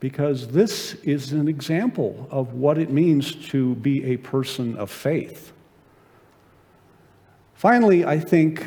Because 0.00 0.48
this 0.48 0.94
is 1.02 1.32
an 1.32 1.48
example 1.48 2.28
of 2.30 2.54
what 2.54 2.78
it 2.78 2.90
means 2.90 3.34
to 3.48 3.74
be 3.76 4.04
a 4.04 4.16
person 4.18 4.76
of 4.76 4.90
faith. 4.90 5.52
Finally, 7.54 8.04
I 8.04 8.20
think 8.20 8.64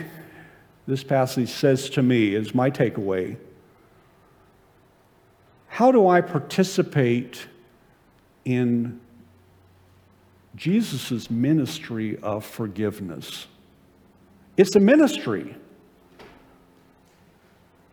this 0.88 1.04
passage 1.04 1.50
says 1.50 1.90
to 1.92 2.04
me, 2.04 2.36
is 2.36 2.54
my 2.54 2.70
takeaway 2.70 3.38
how 5.82 5.92
do 5.92 6.08
I 6.08 6.22
participate 6.22 7.48
in 8.46 9.02
Jesus' 10.56 11.32
ministry 11.32 12.20
of 12.22 12.46
forgiveness? 12.46 13.48
It's 14.58 14.76
a 14.76 14.80
ministry. 14.80 15.56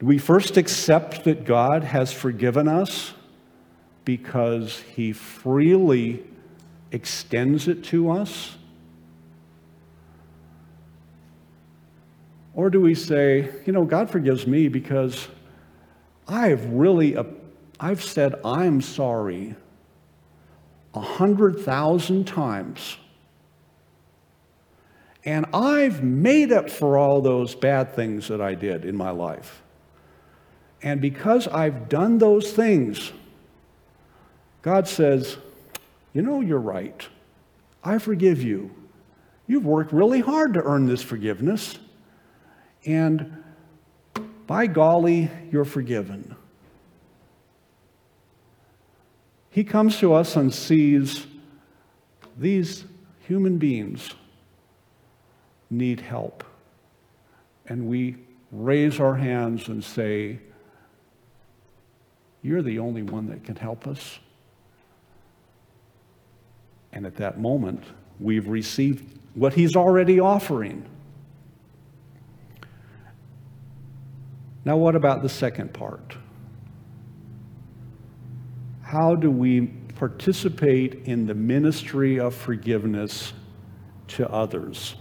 Do 0.01 0.05
we 0.05 0.19
first 0.19 0.59
accept 0.59 1.25
that 1.25 1.47
God 1.47 1.83
has 1.83 2.13
forgiven 2.13 2.69
us 2.69 3.15
because 4.05 4.81
he 4.95 5.15
freely 5.15 6.23
extends 6.93 7.69
it 7.69 7.85
to 7.85 8.11
us? 8.11 8.59
Or 12.53 12.69
do 12.69 12.83
we 12.83 12.95
say, 12.95 13.49
you 13.65 13.73
know, 13.73 13.87
God 13.87 14.11
forgives 14.11 14.47
me 14.47 14.69
because 14.69 15.27
I 16.29 16.49
have 16.49 16.67
really 16.67 17.17
I've 17.81 18.03
said, 18.03 18.35
I'm 18.45 18.81
sorry 18.81 19.55
a 20.95 21.01
hundred 21.01 21.61
thousand 21.61 22.27
times. 22.27 22.97
And 25.25 25.47
I've 25.53 26.03
made 26.03 26.53
up 26.53 26.71
for 26.71 26.97
all 26.97 27.21
those 27.21 27.55
bad 27.55 27.95
things 27.95 28.29
that 28.29 28.41
I 28.41 28.55
did 28.55 28.85
in 28.85 28.97
my 28.97 29.11
life. 29.11 29.63
And 30.83 31.01
because 31.01 31.47
I've 31.49 31.89
done 31.89 32.19
those 32.19 32.53
things, 32.53 33.13
God 34.63 34.89
says, 34.89 35.37
You 36.15 36.23
know, 36.23 36.41
you're 36.41 36.59
right. 36.59 37.07
I 37.85 37.99
forgive 37.99 38.43
you. 38.43 38.71
You've 39.47 39.67
worked 39.67 39.93
really 39.93 40.21
hard 40.21 40.55
to 40.55 40.63
earn 40.63 40.87
this 40.87 41.03
forgiveness. 41.03 41.79
And 42.85 43.43
by 44.47 44.67
golly, 44.67 45.31
you're 45.51 45.65
forgiven. 45.65 46.37
He 49.59 49.65
comes 49.65 49.99
to 49.99 50.15
us 50.15 50.37
and 50.37 50.55
sees 50.55 51.27
these 52.39 52.85
human 53.27 53.59
beings 53.59 54.11
need 55.69 55.99
help. 56.01 56.45
And 57.67 57.89
we 57.89 58.19
raise 58.53 59.01
our 59.01 59.17
hands 59.17 59.67
and 59.67 59.83
say, 59.83 60.39
You're 62.41 62.63
the 62.63 62.79
only 62.79 63.03
one 63.03 63.27
that 63.31 63.43
can 63.43 63.57
help 63.57 63.89
us. 63.89 64.21
And 66.93 67.05
at 67.05 67.17
that 67.17 67.41
moment, 67.41 67.83
we've 68.21 68.47
received 68.47 69.19
what 69.35 69.55
He's 69.55 69.75
already 69.75 70.21
offering. 70.21 70.89
Now, 74.65 74.77
what 74.77 74.95
about 74.95 75.23
the 75.23 75.29
second 75.29 75.75
part? 75.75 76.17
How 78.89 79.15
do 79.15 79.31
we 79.31 79.67
participate 79.97 81.03
in 81.05 81.27
the 81.27 81.35
ministry 81.35 82.19
of 82.19 82.35
forgiveness 82.35 83.35
to 84.07 84.27
others? 84.31 84.95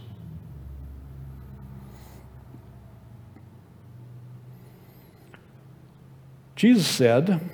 Jesus 6.58 6.86
said, 6.86 7.50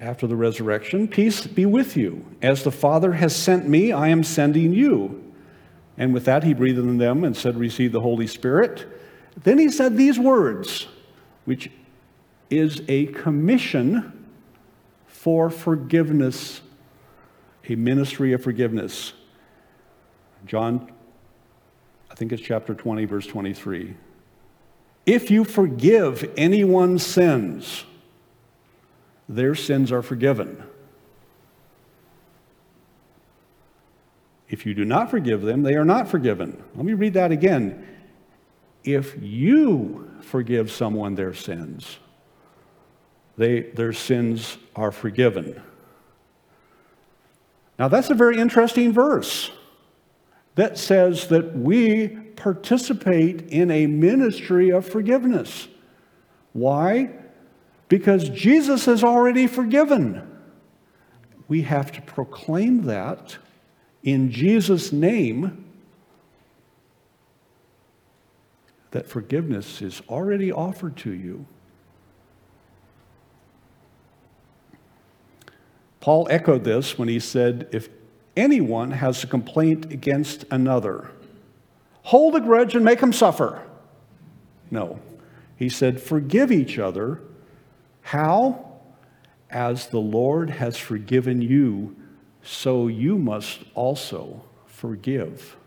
after 0.00 0.28
the 0.28 0.36
resurrection, 0.36 1.08
Peace 1.08 1.44
be 1.48 1.66
with 1.66 1.96
you. 1.96 2.24
As 2.40 2.62
the 2.62 2.70
Father 2.70 3.14
has 3.14 3.34
sent 3.34 3.68
me, 3.68 3.90
I 3.90 4.10
am 4.10 4.22
sending 4.22 4.72
you. 4.72 5.24
And 5.96 6.14
with 6.14 6.24
that, 6.26 6.44
he 6.44 6.54
breathed 6.54 6.78
on 6.78 6.98
them 6.98 7.24
and 7.24 7.36
said, 7.36 7.56
Receive 7.56 7.90
the 7.90 8.02
Holy 8.02 8.28
Spirit. 8.28 8.86
Then 9.42 9.58
he 9.58 9.68
said 9.68 9.96
these 9.96 10.20
words, 10.20 10.86
which 11.46 11.68
is 12.50 12.82
a 12.88 13.06
commission 13.06 14.26
for 15.06 15.50
forgiveness, 15.50 16.60
a 17.68 17.74
ministry 17.74 18.32
of 18.32 18.42
forgiveness. 18.42 19.12
John, 20.46 20.90
I 22.10 22.14
think 22.14 22.32
it's 22.32 22.42
chapter 22.42 22.74
20, 22.74 23.04
verse 23.04 23.26
23. 23.26 23.94
If 25.04 25.30
you 25.30 25.44
forgive 25.44 26.30
anyone's 26.36 27.04
sins, 27.04 27.84
their 29.28 29.54
sins 29.54 29.92
are 29.92 30.02
forgiven. 30.02 30.62
If 34.48 34.64
you 34.64 34.72
do 34.72 34.84
not 34.84 35.10
forgive 35.10 35.42
them, 35.42 35.62
they 35.62 35.74
are 35.74 35.84
not 35.84 36.08
forgiven. 36.08 36.62
Let 36.74 36.84
me 36.84 36.94
read 36.94 37.14
that 37.14 37.32
again. 37.32 37.86
If 38.84 39.16
you 39.20 40.10
forgive 40.22 40.70
someone 40.70 41.14
their 41.14 41.34
sins, 41.34 41.98
they, 43.38 43.60
their 43.60 43.94
sins 43.94 44.58
are 44.76 44.92
forgiven. 44.92 45.62
Now, 47.78 47.88
that's 47.88 48.10
a 48.10 48.14
very 48.14 48.38
interesting 48.38 48.92
verse 48.92 49.50
that 50.56 50.76
says 50.76 51.28
that 51.28 51.56
we 51.56 52.08
participate 52.36 53.42
in 53.48 53.70
a 53.70 53.86
ministry 53.86 54.70
of 54.70 54.86
forgiveness. 54.86 55.68
Why? 56.52 57.10
because 57.88 58.28
Jesus 58.28 58.84
has 58.84 59.02
already 59.02 59.46
forgiven. 59.46 60.22
We 61.48 61.62
have 61.62 61.90
to 61.92 62.02
proclaim 62.02 62.84
that 62.84 63.38
in 64.02 64.30
Jesus' 64.30 64.92
name 64.92 65.64
that 68.90 69.06
forgiveness 69.06 69.82
is 69.82 70.02
already 70.08 70.52
offered 70.52 70.96
to 70.98 71.12
you. 71.12 71.46
Paul 76.08 76.26
echoed 76.30 76.64
this 76.64 76.96
when 76.96 77.06
he 77.06 77.20
said, 77.20 77.68
If 77.70 77.90
anyone 78.34 78.92
has 78.92 79.22
a 79.22 79.26
complaint 79.26 79.92
against 79.92 80.46
another, 80.50 81.10
hold 82.04 82.34
a 82.34 82.40
grudge 82.40 82.74
and 82.74 82.82
make 82.82 83.00
him 83.00 83.12
suffer. 83.12 83.62
No. 84.70 85.00
He 85.56 85.68
said, 85.68 86.00
Forgive 86.00 86.50
each 86.50 86.78
other 86.78 87.20
how? 88.00 88.80
As 89.50 89.88
the 89.88 90.00
Lord 90.00 90.48
has 90.48 90.78
forgiven 90.78 91.42
you, 91.42 91.94
so 92.42 92.86
you 92.86 93.18
must 93.18 93.64
also 93.74 94.44
forgive. 94.64 95.58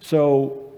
So, 0.00 0.72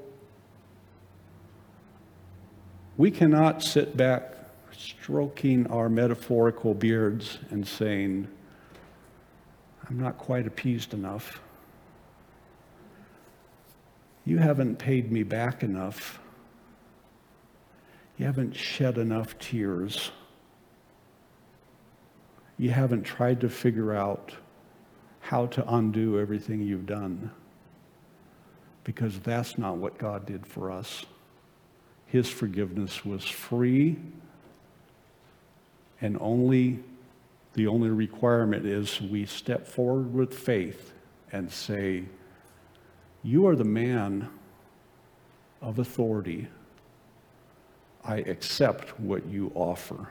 we 2.98 3.10
cannot 3.10 3.62
sit 3.62 3.96
back 3.96 4.35
stroking 4.78 5.66
our 5.68 5.88
metaphorical 5.88 6.74
beards 6.74 7.38
and 7.50 7.66
saying, 7.66 8.28
I'm 9.88 9.98
not 9.98 10.18
quite 10.18 10.46
appeased 10.46 10.94
enough. 10.94 11.40
You 14.24 14.38
haven't 14.38 14.78
paid 14.78 15.12
me 15.12 15.22
back 15.22 15.62
enough. 15.62 16.18
You 18.16 18.26
haven't 18.26 18.56
shed 18.56 18.98
enough 18.98 19.38
tears. 19.38 20.10
You 22.58 22.70
haven't 22.70 23.04
tried 23.04 23.40
to 23.42 23.48
figure 23.48 23.94
out 23.94 24.34
how 25.20 25.46
to 25.46 25.74
undo 25.74 26.18
everything 26.18 26.62
you've 26.62 26.86
done. 26.86 27.30
Because 28.84 29.20
that's 29.20 29.58
not 29.58 29.76
what 29.76 29.98
God 29.98 30.26
did 30.26 30.46
for 30.46 30.70
us. 30.70 31.04
His 32.06 32.28
forgiveness 32.28 33.04
was 33.04 33.24
free, 33.24 33.96
and 36.00 36.16
only 36.20 36.80
the 37.54 37.66
only 37.66 37.88
requirement 37.88 38.66
is 38.66 39.00
we 39.00 39.24
step 39.24 39.66
forward 39.66 40.12
with 40.12 40.34
faith 40.34 40.92
and 41.32 41.50
say, 41.50 42.04
You 43.22 43.46
are 43.46 43.56
the 43.56 43.64
man 43.64 44.28
of 45.62 45.78
authority 45.78 46.48
I 48.04 48.18
accept 48.18 49.00
what 49.00 49.26
you 49.26 49.50
offer. 49.54 50.10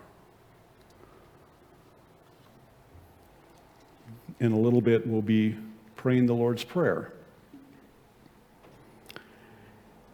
In 4.40 4.52
a 4.52 4.58
little 4.60 4.82
bit, 4.82 5.08
we'll 5.08 5.22
be 5.22 5.56
praying 5.96 6.26
the 6.26 6.34
Lord's 6.34 6.64
Prayer. 6.64 7.14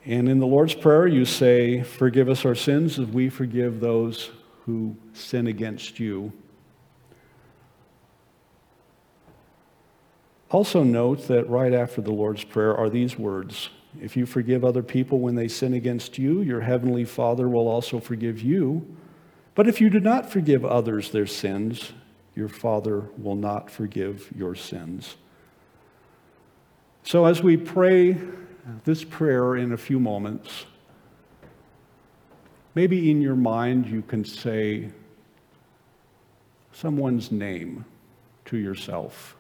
And 0.06 0.28
in 0.28 0.40
the 0.40 0.48
Lord's 0.48 0.76
Prayer, 0.76 1.08
you 1.08 1.24
say, 1.24 1.82
Forgive 1.82 2.28
us 2.28 2.46
our 2.46 2.56
sins 2.56 3.00
as 3.00 3.08
we 3.08 3.30
forgive 3.30 3.80
those 3.80 4.32
who 4.72 4.96
sin 5.14 5.48
against 5.48 6.00
you. 6.00 6.32
Also, 10.50 10.84
note 10.84 11.28
that 11.28 11.50
right 11.50 11.74
after 11.74 12.02
the 12.02 12.12
Lord's 12.12 12.44
Prayer 12.46 12.76
are 12.76 12.90
these 12.90 13.18
words 13.18 13.70
if 14.00 14.16
you 14.16 14.26
forgive 14.26 14.64
other 14.64 14.84
people 14.84 15.20
when 15.20 15.36
they 15.36 15.50
sin 15.50 15.74
against 15.74 16.18
you, 16.18 16.42
your 16.42 16.62
heavenly 16.62 17.04
Father 17.04 17.50
will 17.50 17.68
also 17.68 18.00
forgive 18.00 18.40
you. 18.42 18.98
But 19.54 19.68
if 19.68 19.82
you 19.82 19.90
do 19.90 20.00
not 20.00 20.32
forgive 20.32 20.64
others 20.64 21.12
their 21.12 21.28
sins, 21.28 21.92
your 22.34 22.48
Father 22.48 23.02
will 23.18 23.36
not 23.36 23.70
forgive 23.70 24.32
your 24.34 24.56
sins. 24.56 25.18
So, 27.04 27.26
as 27.26 27.44
we 27.44 27.58
pray 27.58 28.18
this 28.86 29.04
prayer 29.04 29.58
in 29.58 29.74
a 29.74 29.78
few 29.78 30.00
moments, 30.00 30.66
maybe 32.76 33.12
in 33.12 33.22
your 33.22 33.36
mind 33.36 33.88
you 33.88 34.02
can 34.02 34.24
say 34.26 34.90
someone's 36.72 37.32
name 37.32 37.86
to 38.46 38.58
yourself. 38.58 39.36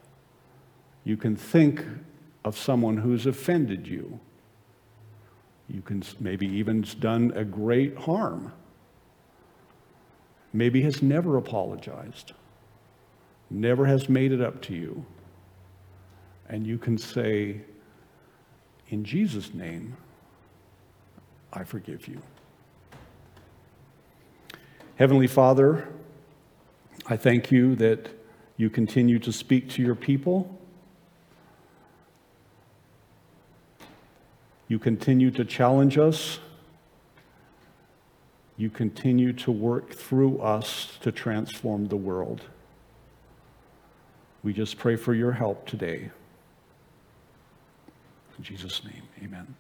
You 1.03 1.17
can 1.17 1.35
think 1.35 1.83
of 2.43 2.57
someone 2.57 2.97
who's 2.97 3.25
offended 3.25 3.87
you 3.87 4.19
you 5.71 5.81
can 5.81 6.03
maybe 6.19 6.47
even 6.47 6.85
done 6.99 7.31
a 7.35 7.45
great 7.45 7.97
harm. 7.97 8.51
Maybe 10.51 10.81
has 10.81 11.01
never 11.01 11.37
apologized, 11.37 12.33
never 13.49 13.85
has 13.85 14.09
made 14.09 14.33
it 14.33 14.41
up 14.41 14.61
to 14.63 14.73
you. 14.73 15.05
And 16.49 16.67
you 16.67 16.77
can 16.77 16.97
say, 16.97 17.61
in 18.89 19.05
Jesus' 19.05 19.53
name, 19.53 19.95
I 21.53 21.63
forgive 21.63 22.07
you. 22.07 22.21
Heavenly 25.01 25.25
Father, 25.25 25.87
I 27.07 27.17
thank 27.17 27.49
you 27.51 27.73
that 27.77 28.11
You 28.55 28.69
continue 28.69 29.17
to 29.17 29.33
speak 29.33 29.67
to 29.69 29.81
your 29.81 29.95
people. 29.95 30.59
You 34.67 34.77
continue 34.77 35.31
to 35.31 35.43
challenge 35.43 35.97
us. 35.97 36.37
You 38.57 38.69
continue 38.69 39.33
to 39.33 39.51
work 39.51 39.91
through 39.91 40.39
us 40.39 40.99
to 41.01 41.11
transform 41.11 41.87
the 41.87 41.97
world. 41.97 42.41
We 44.43 44.53
just 44.53 44.77
pray 44.77 44.97
for 44.97 45.15
your 45.15 45.31
help 45.31 45.65
today. 45.65 46.11
In 48.37 48.43
Jesus' 48.43 48.83
name, 48.83 49.01
amen. 49.23 49.55